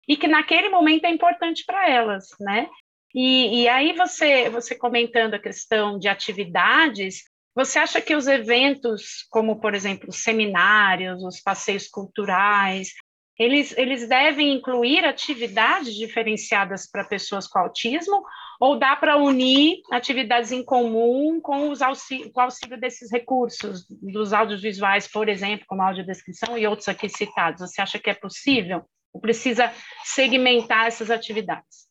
e 0.06 0.16
que 0.16 0.28
naquele 0.28 0.68
momento 0.68 1.04
é 1.04 1.10
importante 1.10 1.64
para 1.66 1.88
elas, 1.88 2.28
né? 2.40 2.68
E, 3.14 3.62
e, 3.62 3.68
aí 3.68 3.94
você, 3.94 4.48
você 4.50 4.74
comentando 4.74 5.34
a 5.34 5.38
questão 5.38 5.98
de 5.98 6.08
atividades, 6.08 7.24
você 7.54 7.78
acha 7.78 8.00
que 8.00 8.14
os 8.14 8.26
eventos, 8.26 9.26
como 9.30 9.60
por 9.60 9.74
exemplo 9.74 10.10
os 10.10 10.22
seminários, 10.22 11.22
os 11.24 11.40
passeios 11.40 11.88
culturais, 11.88 12.92
eles, 13.38 13.76
eles 13.76 14.08
devem 14.08 14.52
incluir 14.52 15.04
atividades 15.04 15.94
diferenciadas 15.94 16.90
para 16.90 17.04
pessoas 17.04 17.46
com 17.46 17.58
autismo 17.58 18.22
ou 18.60 18.78
dá 18.78 18.96
para 18.96 19.16
unir 19.16 19.82
atividades 19.90 20.50
em 20.50 20.64
comum 20.64 21.40
com, 21.40 21.70
os 21.70 21.80
com 21.80 22.40
o 22.40 22.42
auxílio 22.42 22.78
desses 22.78 23.10
recursos, 23.10 23.86
dos 23.88 24.32
audiovisuais, 24.32 25.06
por 25.06 25.28
exemplo, 25.28 25.64
como 25.68 25.82
audiodescrição 25.82 26.58
e 26.58 26.66
outros 26.66 26.88
aqui 26.88 27.08
citados? 27.08 27.60
Você 27.60 27.80
acha 27.80 27.98
que 27.98 28.10
é 28.10 28.14
possível? 28.14 28.84
Ou 29.12 29.20
precisa 29.20 29.72
segmentar 30.04 30.86
essas 30.86 31.10
atividades? 31.10 31.88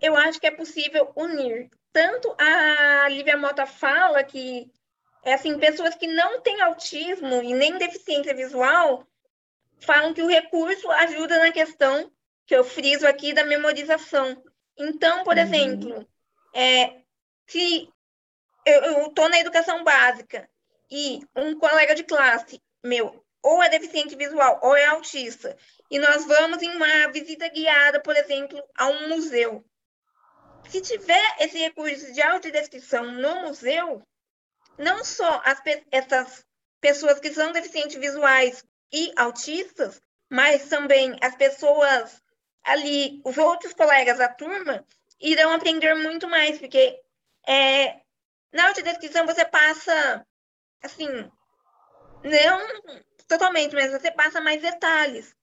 Eu 0.00 0.16
acho 0.16 0.38
que 0.38 0.46
é 0.46 0.50
possível 0.50 1.10
unir. 1.16 1.68
Tanto 1.92 2.34
a 2.38 3.08
Lívia 3.08 3.36
Mota 3.36 3.66
fala 3.66 4.22
que 4.22 4.70
é 5.24 5.34
assim, 5.34 5.58
pessoas 5.58 5.94
que 5.94 6.06
não 6.06 6.40
têm 6.40 6.60
autismo 6.60 7.42
e 7.42 7.52
nem 7.52 7.76
deficiência 7.78 8.34
visual 8.34 9.06
falam 9.80 10.14
que 10.14 10.22
o 10.22 10.28
recurso 10.28 10.90
ajuda 10.90 11.38
na 11.38 11.52
questão 11.52 12.10
que 12.46 12.54
eu 12.54 12.64
friso 12.64 13.06
aqui 13.06 13.32
da 13.32 13.44
memorização. 13.44 14.42
Então, 14.80 15.22
por 15.24 15.36
uhum. 15.36 15.42
exemplo, 15.42 16.08
é, 16.54 17.02
se 17.46 17.92
eu 18.64 19.08
estou 19.08 19.28
na 19.28 19.38
educação 19.38 19.84
básica 19.84 20.48
e 20.90 21.20
um 21.36 21.58
colega 21.58 21.94
de 21.94 22.02
classe 22.02 22.60
meu 22.82 23.22
ou 23.42 23.62
é 23.62 23.68
deficiente 23.68 24.16
visual 24.16 24.58
ou 24.62 24.76
é 24.76 24.86
autista, 24.86 25.56
e 25.90 25.98
nós 25.98 26.24
vamos 26.26 26.62
em 26.62 26.70
uma 26.76 27.08
visita 27.08 27.48
guiada, 27.48 28.00
por 28.00 28.16
exemplo, 28.16 28.62
a 28.74 28.86
um 28.88 29.08
museu. 29.08 29.64
Se 30.68 30.80
tiver 30.80 31.36
esse 31.38 31.58
recurso 31.58 32.12
de 32.12 32.22
autodescrição 32.22 33.10
no 33.12 33.42
museu, 33.42 34.02
não 34.78 35.02
só 35.04 35.42
as, 35.44 35.60
essas 35.90 36.44
pessoas 36.80 37.18
que 37.18 37.32
são 37.32 37.52
deficientes 37.52 37.96
visuais 37.96 38.64
e 38.92 39.12
autistas, 39.16 40.00
mas 40.30 40.68
também 40.68 41.16
as 41.22 41.34
pessoas 41.34 42.22
ali, 42.64 43.20
os 43.24 43.36
outros 43.38 43.72
colegas 43.72 44.18
da 44.18 44.28
turma, 44.28 44.84
irão 45.20 45.52
aprender 45.52 45.94
muito 45.94 46.28
mais, 46.28 46.58
porque 46.58 47.00
é, 47.46 48.00
na 48.52 48.68
audiodescrição 48.68 49.26
você 49.26 49.44
passa, 49.44 50.26
assim, 50.82 51.08
não 52.22 53.00
totalmente, 53.28 53.74
mas 53.74 53.92
você 53.92 54.10
passa 54.10 54.40
mais 54.40 54.60
detalhes. 54.60 55.34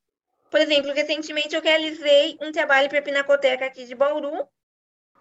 Por 0.49 0.59
exemplo, 0.59 0.93
recentemente 0.93 1.55
eu 1.55 1.61
realizei 1.61 2.37
um 2.41 2.51
trabalho 2.51 2.89
para 2.89 2.99
a 2.99 3.01
Pinacoteca 3.01 3.65
aqui 3.65 3.85
de 3.85 3.95
Bauru, 3.95 4.47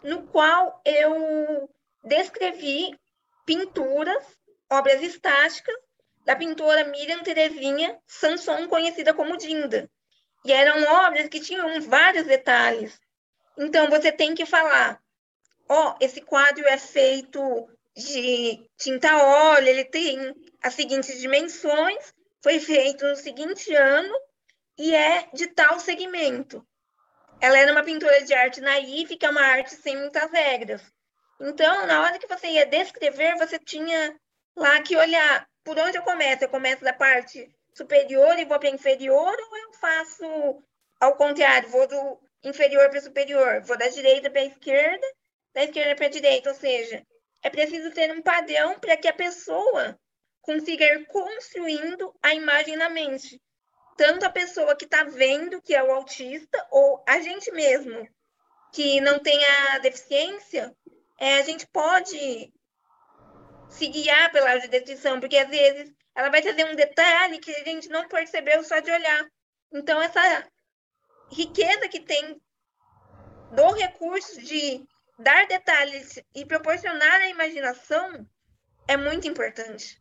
no 0.03 0.27
qual 0.27 0.81
eu 0.85 1.71
descrevi 2.05 2.99
pinturas, 3.45 4.25
obras 4.71 5.03
estáticas, 5.03 5.75
da 6.25 6.35
pintora 6.35 6.85
Miriam 6.85 7.23
Terezinha 7.23 7.97
Sanson, 8.07 8.69
conhecida 8.69 9.15
como 9.15 9.37
Dinda. 9.37 9.89
E 10.47 10.53
eram 10.53 10.85
obras 11.07 11.29
que 11.29 11.41
tinham 11.41 11.81
vários 11.81 12.25
detalhes. 12.25 13.01
Então, 13.59 13.91
você 13.91 14.13
tem 14.13 14.33
que 14.33 14.47
falar: 14.47 15.01
ó, 15.69 15.91
oh, 15.91 15.97
esse 16.01 16.21
quadro 16.21 16.65
é 16.69 16.79
feito 16.79 17.69
de 17.97 18.65
tinta 18.79 19.17
óleo, 19.17 19.67
ele 19.67 19.85
tem 19.85 20.35
as 20.63 20.75
seguintes 20.75 21.19
dimensões, 21.21 22.15
foi 22.43 22.61
feito 22.61 23.05
no 23.07 23.17
seguinte 23.17 23.75
ano 23.75 24.15
e 24.79 24.95
é 24.95 25.29
de 25.33 25.49
tal 25.49 25.81
segmento. 25.81 26.65
Ela 27.41 27.59
era 27.59 27.73
uma 27.73 27.83
pintora 27.83 28.23
de 28.23 28.33
arte 28.33 28.61
naive, 28.61 29.17
que 29.17 29.27
é 29.27 29.31
uma 29.31 29.43
arte 29.43 29.75
sem 29.75 29.97
muitas 29.97 30.31
regras. 30.31 30.83
Então, 31.41 31.87
na 31.87 32.03
hora 32.03 32.19
que 32.19 32.27
você 32.29 32.47
ia 32.47 32.67
descrever, 32.67 33.37
você 33.37 33.59
tinha 33.59 34.15
lá 34.55 34.81
que 34.81 34.97
olhar 34.97 35.47
por 35.65 35.77
onde 35.79 35.99
eu 35.99 36.03
começo? 36.03 36.45
Eu 36.45 36.49
começo 36.49 36.85
da 36.85 36.93
parte 36.93 37.51
superior 37.77 38.39
e 38.39 38.47
vou 38.47 38.59
para 38.59 38.71
inferior 38.71 39.37
ou 39.39 39.59
eu 39.59 39.73
faço 39.75 40.63
ao 40.99 41.15
contrário, 41.15 41.69
vou 41.69 41.87
do 41.87 42.19
inferior 42.43 42.89
para 42.89 43.03
superior, 43.03 43.61
vou 43.63 43.77
da 43.77 43.89
direita 43.89 44.31
para 44.31 44.41
a 44.41 44.47
esquerda, 44.47 45.07
da 45.53 45.65
esquerda 45.65 45.95
para 45.95 46.07
a 46.07 46.11
direita, 46.11 46.49
ou 46.49 46.55
seja, 46.55 47.07
é 47.43 47.51
preciso 47.51 47.91
ter 47.91 48.11
um 48.11 48.23
padrão 48.23 48.79
para 48.81 48.97
que 48.97 49.07
a 49.07 49.13
pessoa 49.13 49.99
consiga 50.41 50.85
ir 50.87 51.07
construindo 51.07 52.15
a 52.23 52.35
imagem 52.35 52.77
na 52.77 52.89
mente. 52.89 53.41
Tanto 53.97 54.25
a 54.25 54.31
pessoa 54.31 54.75
que 54.75 54.85
está 54.85 55.05
vendo, 55.05 55.61
que 55.61 55.75
é 55.75 55.83
o 55.83 55.93
autista, 55.93 56.67
ou 56.71 57.03
a 57.07 57.21
gente 57.21 57.51
mesmo, 57.53 58.09
que 58.73 59.01
não 59.01 59.19
tem 59.19 59.39
a 59.45 59.79
deficiência, 59.79 60.75
é, 61.19 61.39
a 61.39 61.43
gente 61.43 61.67
pode 61.67 62.53
se 63.69 63.87
guiar 63.89 64.31
pela 64.33 64.53
audiodescrição, 64.53 65.19
porque 65.19 65.37
às 65.37 65.49
vezes 65.49 65.96
ela 66.17 66.31
vai 66.31 66.41
trazer 66.41 66.65
um 66.65 66.75
detalhe 66.75 67.39
que 67.39 67.55
a 67.55 67.63
gente 67.63 67.91
não 67.91 68.09
percebeu 68.09 68.65
só 68.65 68.81
de 68.81 68.91
olhar. 68.91 69.27
Então, 69.73 70.01
essa 70.01 70.49
riqueza 71.31 71.89
que 71.89 72.01
tem 72.01 72.41
do 73.53 73.73
recurso 73.75 74.41
de 74.41 74.83
dar 75.19 75.47
detalhes 75.47 76.19
e 76.35 76.45
proporcionar 76.47 77.21
a 77.21 77.29
imaginação 77.29 78.27
é 78.89 78.97
muito 78.97 79.29
importante. 79.29 80.01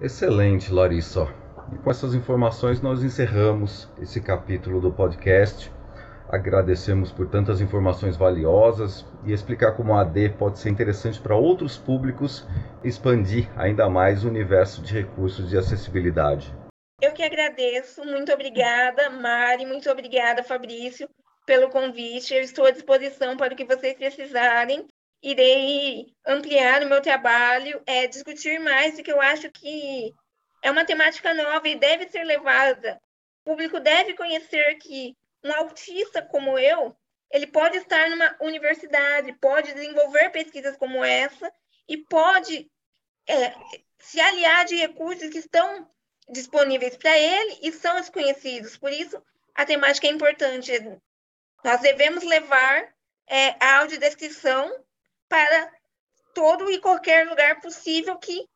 Excelente, 0.00 0.72
Larissa. 0.72 1.26
E 1.72 1.78
com 1.78 1.90
essas 1.90 2.14
informações 2.14 2.80
nós 2.80 3.02
encerramos 3.02 3.88
esse 4.00 4.20
capítulo 4.20 4.80
do 4.80 4.92
podcast. 4.92 5.72
Agradecemos 6.28 7.12
por 7.12 7.28
tantas 7.28 7.60
informações 7.60 8.16
valiosas 8.16 9.06
e 9.24 9.32
explicar 9.32 9.76
como 9.76 9.94
a 9.94 10.00
AD 10.00 10.30
pode 10.30 10.58
ser 10.58 10.70
interessante 10.70 11.20
para 11.20 11.36
outros 11.36 11.78
públicos 11.78 12.44
expandir 12.82 13.48
ainda 13.56 13.88
mais 13.88 14.24
o 14.24 14.28
universo 14.28 14.82
de 14.82 14.92
recursos 14.92 15.48
de 15.48 15.56
acessibilidade. 15.56 16.52
Eu 17.00 17.12
que 17.12 17.22
agradeço, 17.22 18.04
muito 18.04 18.32
obrigada, 18.32 19.08
Mari, 19.10 19.66
muito 19.66 19.88
obrigada, 19.88 20.42
Fabrício, 20.42 21.08
pelo 21.46 21.68
convite. 21.70 22.34
Eu 22.34 22.42
estou 22.42 22.66
à 22.66 22.70
disposição 22.72 23.36
para 23.36 23.54
o 23.54 23.56
que 23.56 23.64
vocês 23.64 23.94
precisarem. 23.94 24.86
Irei 25.22 26.06
ampliar 26.26 26.82
o 26.82 26.88
meu 26.88 27.00
trabalho, 27.00 27.80
é, 27.86 28.06
discutir 28.06 28.58
mais, 28.58 28.94
porque 28.94 29.12
eu 29.12 29.20
acho 29.20 29.50
que 29.50 30.12
é 30.62 30.70
uma 30.70 30.84
temática 30.84 31.32
nova 31.34 31.68
e 31.68 31.78
deve 31.78 32.08
ser 32.08 32.24
levada. 32.24 32.98
O 33.44 33.50
público 33.50 33.78
deve 33.78 34.14
conhecer 34.14 34.74
que 34.76 35.14
um 35.46 35.54
autista 35.54 36.22
como 36.22 36.58
eu, 36.58 36.96
ele 37.30 37.46
pode 37.46 37.76
estar 37.78 38.08
numa 38.10 38.36
universidade, 38.40 39.32
pode 39.34 39.72
desenvolver 39.72 40.30
pesquisas 40.30 40.76
como 40.76 41.04
essa 41.04 41.52
e 41.88 41.96
pode 41.96 42.70
é, 43.28 43.54
se 43.98 44.20
aliar 44.20 44.64
de 44.64 44.76
recursos 44.76 45.30
que 45.30 45.38
estão 45.38 45.88
disponíveis 46.28 46.96
para 46.96 47.16
ele 47.16 47.58
e 47.62 47.72
são 47.72 47.96
desconhecidos. 47.96 48.76
Por 48.76 48.92
isso, 48.92 49.22
a 49.54 49.64
temática 49.64 50.06
é 50.06 50.10
importante. 50.10 50.72
Nós 51.64 51.80
devemos 51.80 52.22
levar 52.24 52.94
é, 53.26 53.56
a 53.60 53.78
audiodescrição 53.78 54.84
para 55.28 55.72
todo 56.34 56.70
e 56.70 56.80
qualquer 56.80 57.26
lugar 57.26 57.60
possível 57.60 58.16
que 58.18 58.48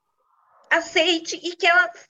aceite 0.70 1.40
e 1.42 1.56
que 1.56 1.66
ela 1.66 1.90
se 1.92 2.06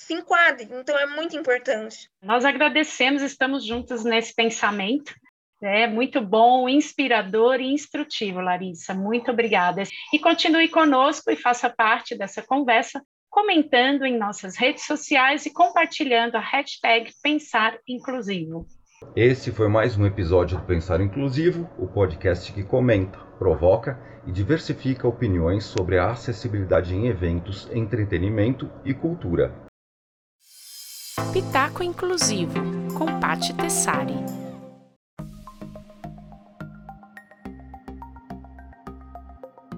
se 0.00 0.14
enquadre. 0.14 0.66
Então, 0.72 0.98
é 0.98 1.06
muito 1.06 1.36
importante. 1.36 2.08
Nós 2.22 2.44
agradecemos, 2.44 3.22
estamos 3.22 3.64
juntos 3.64 4.02
nesse 4.02 4.34
pensamento. 4.34 5.14
É 5.62 5.86
muito 5.86 6.22
bom, 6.22 6.66
inspirador 6.66 7.60
e 7.60 7.74
instrutivo, 7.74 8.40
Larissa. 8.40 8.94
Muito 8.94 9.30
obrigada. 9.30 9.82
E 10.10 10.18
continue 10.18 10.68
conosco 10.68 11.30
e 11.30 11.36
faça 11.36 11.68
parte 11.68 12.16
dessa 12.16 12.40
conversa, 12.40 13.02
comentando 13.28 14.06
em 14.06 14.18
nossas 14.18 14.56
redes 14.56 14.86
sociais 14.86 15.44
e 15.44 15.52
compartilhando 15.52 16.36
a 16.36 16.40
hashtag 16.40 17.12
Pensar 17.22 17.78
Inclusivo. 17.86 18.66
Esse 19.14 19.52
foi 19.52 19.68
mais 19.68 19.98
um 19.98 20.06
episódio 20.06 20.58
do 20.58 20.64
Pensar 20.64 21.02
Inclusivo, 21.02 21.68
o 21.78 21.86
podcast 21.86 22.50
que 22.52 22.62
comenta, 22.62 23.18
provoca 23.38 24.00
e 24.26 24.32
diversifica 24.32 25.06
opiniões 25.06 25.64
sobre 25.64 25.98
a 25.98 26.10
acessibilidade 26.10 26.94
em 26.94 27.06
eventos, 27.06 27.68
entretenimento 27.72 28.70
e 28.84 28.94
cultura. 28.94 29.69
Pitaco 31.32 31.82
Inclusivo, 31.82 32.54
com 32.96 33.18
Patti 33.18 33.52
Tessari. 33.54 34.14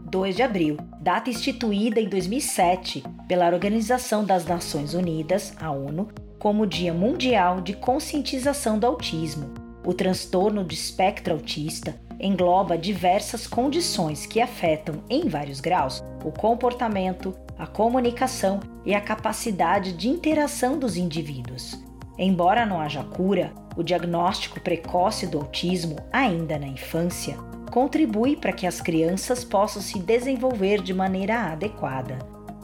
Dois 0.05 0.37
de 0.37 0.42
abril, 0.42 0.77
data 1.01 1.31
instituída 1.31 1.99
em 1.99 2.09
2007 2.09 3.03
pela 3.27 3.47
Organização 3.47 4.25
das 4.25 4.45
Nações 4.45 4.92
Unidas, 4.92 5.55
a 5.59 5.71
ONU, 5.71 6.09
como 6.38 6.66
Dia 6.66 6.92
Mundial 6.92 7.62
de 7.62 7.73
Conscientização 7.73 8.79
do 8.79 8.87
Autismo. 8.87 9.55
O 9.87 9.95
transtorno 9.95 10.62
de 10.62 10.75
espectro 10.75 11.33
autista 11.33 11.99
engloba 12.21 12.77
diversas 12.77 13.47
condições 13.47 14.27
que 14.27 14.40
afetam, 14.40 15.03
em 15.09 15.29
vários 15.29 15.61
graus, 15.61 16.05
o 16.23 16.31
comportamento, 16.31 17.35
a 17.62 17.66
comunicação 17.68 18.59
e 18.85 18.92
a 18.92 19.01
capacidade 19.01 19.92
de 19.92 20.09
interação 20.09 20.77
dos 20.77 20.96
indivíduos. 20.96 21.81
Embora 22.18 22.66
não 22.66 22.81
haja 22.81 23.05
cura, 23.05 23.53
o 23.77 23.85
diagnóstico 23.85 24.61
precoce 24.61 25.29
do 25.29 25.38
autismo, 25.38 25.94
ainda 26.12 26.59
na 26.59 26.66
infância, 26.66 27.37
contribui 27.70 28.35
para 28.35 28.53
que 28.53 28.66
as 28.66 28.81
crianças 28.81 29.44
possam 29.44 29.81
se 29.81 30.01
desenvolver 30.01 30.83
de 30.83 30.92
maneira 30.92 31.53
adequada. 31.53 32.18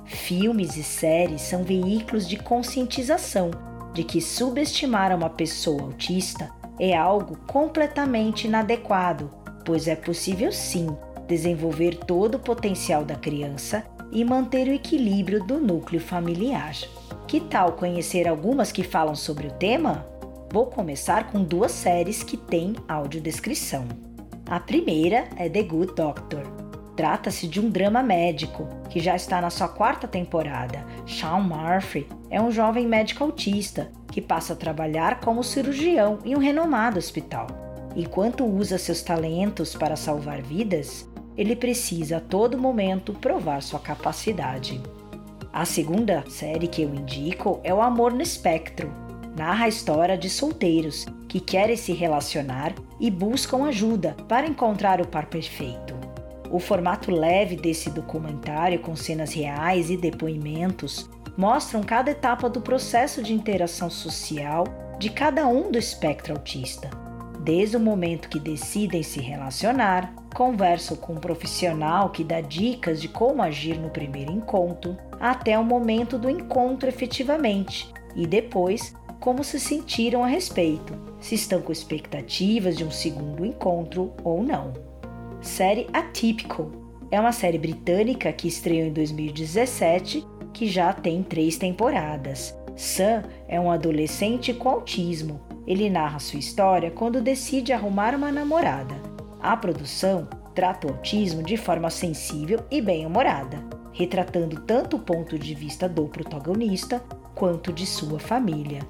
Filmes 0.05 0.77
e 0.77 0.83
séries 0.83 1.43
são 1.43 1.63
veículos 1.63 2.29
de 2.29 2.37
conscientização 2.37 3.53
de 3.95 4.03
que 4.03 4.21
subestimar 4.21 5.15
uma 5.15 5.31
pessoa 5.31 5.81
autista 5.81 6.51
é 6.77 6.97
algo 6.97 7.39
completamente 7.47 8.49
inadequado, 8.49 9.31
pois 9.65 9.87
é 9.87 9.95
possível 9.95 10.51
sim 10.51 10.89
desenvolver 11.29 11.95
todo 11.99 12.35
o 12.35 12.41
potencial 12.41 13.05
da 13.05 13.15
criança 13.15 13.85
e 14.11 14.25
manter 14.25 14.69
o 14.69 14.73
equilíbrio 14.73 15.45
do 15.45 15.59
núcleo 15.59 16.01
familiar. 16.01 16.75
Que 17.27 17.41
tal 17.41 17.73
conhecer 17.73 18.27
algumas 18.27 18.73
que 18.73 18.83
falam 18.83 19.15
sobre 19.15 19.49
o 19.49 19.53
tema? 19.53 20.07
Vou 20.51 20.67
começar 20.67 21.31
com 21.31 21.43
duas 21.43 21.73
séries 21.73 22.23
que 22.23 22.37
têm 22.37 22.75
audiodescrição. 22.89 23.87
A 24.49 24.59
primeira 24.59 25.29
é 25.37 25.49
The 25.49 25.63
Good 25.63 25.95
Doctor. 25.95 26.43
Trata-se 26.97 27.47
de 27.47 27.61
um 27.61 27.69
drama 27.69 28.03
médico 28.03 28.67
que 28.89 28.99
já 28.99 29.15
está 29.15 29.41
na 29.41 29.51
sua 29.51 29.69
quarta 29.69 30.09
temporada. 30.09 30.85
Sean 31.07 31.41
Murphy 31.41 32.09
é 32.31 32.41
um 32.41 32.51
jovem 32.51 32.87
médico 32.87 33.23
autista 33.23 33.91
que 34.11 34.21
passa 34.23 34.55
a 34.55 34.57
trabalhar 34.57 35.21
como 35.21 35.45
cirurgião 35.45 36.19
em 36.25 36.35
um 36.35 36.41
renomado 36.41 36.99
hospital. 36.99 37.47
Enquanto 37.95 38.45
usa 38.45 38.79
seus 38.79 39.03
talentos 39.03 39.75
para 39.75 39.97
salvar 39.97 40.43
vidas, 40.43 41.08
ele 41.39 41.55
precisa 41.55 42.17
a 42.17 42.21
todo 42.21 42.59
momento 42.59 43.13
provar 43.13 43.63
sua 43.63 43.79
capacidade. 43.79 44.83
A 45.53 45.65
segunda 45.65 46.25
série 46.29 46.67
que 46.67 46.83
eu 46.83 46.93
indico 46.93 47.61
é 47.63 47.73
O 47.73 47.81
Amor 47.81 48.13
no 48.13 48.21
Espectro. 48.21 48.93
Narra 49.37 49.67
a 49.67 49.69
história 49.69 50.19
de 50.19 50.29
solteiros 50.29 51.07
que 51.29 51.39
querem 51.39 51.77
se 51.77 51.93
relacionar 51.93 52.75
e 52.99 53.09
buscam 53.09 53.67
ajuda 53.67 54.17
para 54.27 54.49
encontrar 54.49 55.01
o 55.01 55.07
par 55.07 55.27
perfeito. 55.27 55.95
O 56.51 56.59
formato 56.59 57.13
leve 57.13 57.55
desse 57.55 57.89
documentário, 57.89 58.81
com 58.81 58.97
cenas 58.97 59.33
reais 59.33 59.91
e 59.91 59.97
depoimentos, 59.97 61.09
mostram 61.37 61.85
cada 61.85 62.11
etapa 62.11 62.49
do 62.49 62.61
processo 62.61 63.23
de 63.23 63.33
interação 63.33 63.89
social 63.89 64.65
de 64.99 65.09
cada 65.09 65.47
um 65.47 65.71
do 65.71 65.79
espectro 65.79 66.35
autista, 66.35 66.91
desde 67.49 67.79
o 67.79 67.81
momento 67.81 68.29
que 68.29 68.39
decidem 68.39 69.03
se 69.03 69.21
relacionar, 69.21 70.13
conversam 70.35 70.95
com 70.99 71.15
um 71.15 71.19
profissional 71.19 72.11
que 72.11 72.23
dá 72.23 72.43
dicas 72.43 73.01
de 73.01 73.09
como 73.09 73.41
agir 73.41 73.79
no 73.79 73.89
primeiro 73.89 74.31
encontro, 74.31 74.99
até 75.19 75.59
o 75.59 75.65
momento 75.65 76.19
do 76.19 76.29
encontro 76.29 76.91
efetivamente 76.91 77.91
e 78.15 78.27
depois 78.27 78.95
como 79.19 79.43
se 79.43 79.59
sentiram 79.59 80.23
a 80.23 80.27
respeito, 80.27 80.93
se 81.21 81.37
estão 81.37 81.63
com 81.63 81.73
expectativas 81.73 82.77
de 82.77 82.85
um 82.85 82.91
segundo 82.91 83.47
encontro 83.47 84.13
ou 84.23 84.43
não. 84.43 84.75
Série 85.41 85.87
Atypical 85.91 86.71
é 87.11 87.19
uma 87.19 87.33
série 87.33 87.57
britânica 87.57 88.31
que 88.31 88.47
estreou 88.47 88.89
em 88.89 88.93
2017 88.93 90.23
que 90.53 90.69
já 90.69 90.93
tem 90.93 91.23
três 91.23 91.57
temporadas. 91.57 92.55
Sam 92.77 93.23
é 93.49 93.59
um 93.59 93.71
adolescente 93.71 94.53
com 94.53 94.69
autismo. 94.69 95.48
Ele 95.69 95.91
narra 95.91 96.19
sua 96.19 96.39
história 96.39 96.91
quando 96.91 97.21
decide 97.21 97.75
arrumar 97.75 98.15
uma 98.15 98.33
namorada. 98.33 98.95
A 99.39 99.55
produção 99.55 100.27
trata 100.55 100.87
o 100.87 100.91
autismo 100.93 101.43
de 101.43 101.59
forma 101.59 101.91
sensível 101.91 102.61
e 102.71 102.81
bem-humorada, 102.81 103.63
retratando 103.93 104.63
tanto 104.63 104.97
o 104.97 105.01
ponto 105.01 105.39
de 105.39 105.55
vista 105.55 105.87
do 105.87 106.09
protagonista 106.09 107.05
quanto 107.35 107.71
de 107.71 107.85
sua 107.85 108.19
família. 108.19 108.81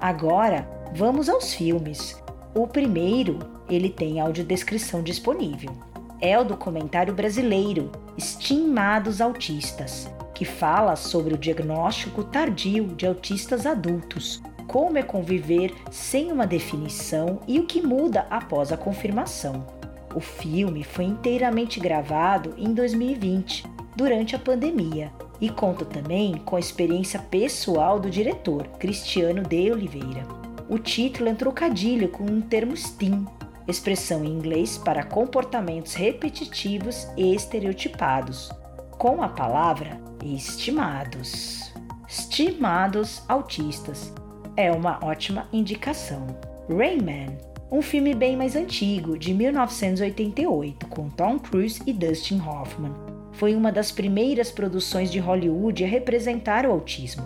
Agora, 0.00 0.66
vamos 0.94 1.28
aos 1.28 1.52
filmes. 1.52 2.18
O 2.54 2.66
primeiro, 2.66 3.38
ele 3.68 3.90
tem 3.90 4.18
audiodescrição 4.18 5.02
disponível. 5.02 5.70
É 6.18 6.38
o 6.38 6.44
documentário 6.44 7.12
brasileiro 7.12 7.92
Estimados 8.16 9.20
Autistas, 9.20 10.10
que 10.34 10.46
fala 10.46 10.96
sobre 10.96 11.34
o 11.34 11.38
diagnóstico 11.38 12.24
tardio 12.24 12.86
de 12.96 13.06
autistas 13.06 13.66
adultos, 13.66 14.40
como 14.72 14.96
é 14.96 15.02
conviver 15.02 15.74
sem 15.90 16.32
uma 16.32 16.46
definição 16.46 17.40
e 17.46 17.60
o 17.60 17.66
que 17.66 17.82
muda 17.82 18.26
após 18.30 18.72
a 18.72 18.76
confirmação. 18.76 19.66
O 20.14 20.20
filme 20.20 20.82
foi 20.82 21.04
inteiramente 21.04 21.78
gravado 21.78 22.54
em 22.56 22.72
2020, 22.72 23.66
durante 23.94 24.34
a 24.34 24.38
pandemia, 24.38 25.12
e 25.38 25.50
conta 25.50 25.84
também 25.84 26.36
com 26.38 26.56
a 26.56 26.60
experiência 26.60 27.20
pessoal 27.20 28.00
do 28.00 28.08
diretor, 28.08 28.66
Cristiano 28.78 29.42
de 29.42 29.70
Oliveira. 29.70 30.26
O 30.70 30.78
título 30.78 31.28
é 31.28 31.32
um 31.32 31.36
trocadilho 31.36 32.08
com 32.08 32.24
um 32.24 32.40
termo 32.40 32.74
STEAM, 32.74 33.26
expressão 33.68 34.24
em 34.24 34.28
inglês 34.28 34.78
para 34.78 35.04
comportamentos 35.04 35.92
repetitivos 35.92 37.06
e 37.14 37.34
estereotipados, 37.34 38.50
com 38.92 39.22
a 39.22 39.28
palavra 39.28 40.00
estimados. 40.24 41.70
Estimados 42.08 43.22
autistas 43.28 44.12
é 44.56 44.70
uma 44.70 44.98
ótima 45.02 45.48
indicação. 45.52 46.26
Rayman, 46.68 47.38
um 47.70 47.80
filme 47.80 48.14
bem 48.14 48.36
mais 48.36 48.54
antigo, 48.54 49.18
de 49.18 49.32
1988, 49.32 50.86
com 50.88 51.08
Tom 51.08 51.38
Cruise 51.38 51.82
e 51.86 51.92
Dustin 51.92 52.40
Hoffman. 52.40 52.92
Foi 53.32 53.54
uma 53.54 53.72
das 53.72 53.90
primeiras 53.90 54.50
produções 54.50 55.10
de 55.10 55.18
Hollywood 55.18 55.82
a 55.84 55.88
representar 55.88 56.66
o 56.66 56.70
autismo. 56.70 57.22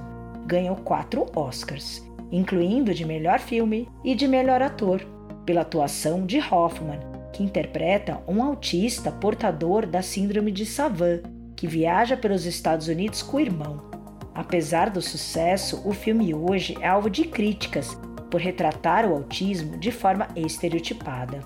Ganhou 0.46 0.76
quatro 0.76 1.26
Oscars, 1.34 2.04
incluindo 2.30 2.94
de 2.94 3.04
melhor 3.04 3.40
filme 3.40 3.88
e 4.04 4.14
de 4.14 4.28
melhor 4.28 4.62
ator, 4.62 5.04
pela 5.44 5.62
atuação 5.62 6.24
de 6.24 6.38
Hoffman, 6.38 7.00
que 7.32 7.42
interpreta 7.42 8.22
um 8.28 8.42
autista 8.42 9.10
portador 9.10 9.84
da 9.84 10.00
Síndrome 10.00 10.52
de 10.52 10.64
Savant, 10.64 11.22
que 11.56 11.66
viaja 11.66 12.16
pelos 12.16 12.46
Estados 12.46 12.86
Unidos 12.86 13.20
com 13.20 13.38
o 13.38 13.40
irmão. 13.40 13.95
Apesar 14.36 14.90
do 14.90 15.00
sucesso, 15.00 15.80
o 15.82 15.94
filme 15.94 16.34
hoje 16.34 16.76
é 16.82 16.86
alvo 16.86 17.08
de 17.08 17.24
críticas 17.24 17.96
por 18.30 18.38
retratar 18.38 19.06
o 19.06 19.14
autismo 19.14 19.78
de 19.78 19.90
forma 19.90 20.28
estereotipada. 20.36 21.40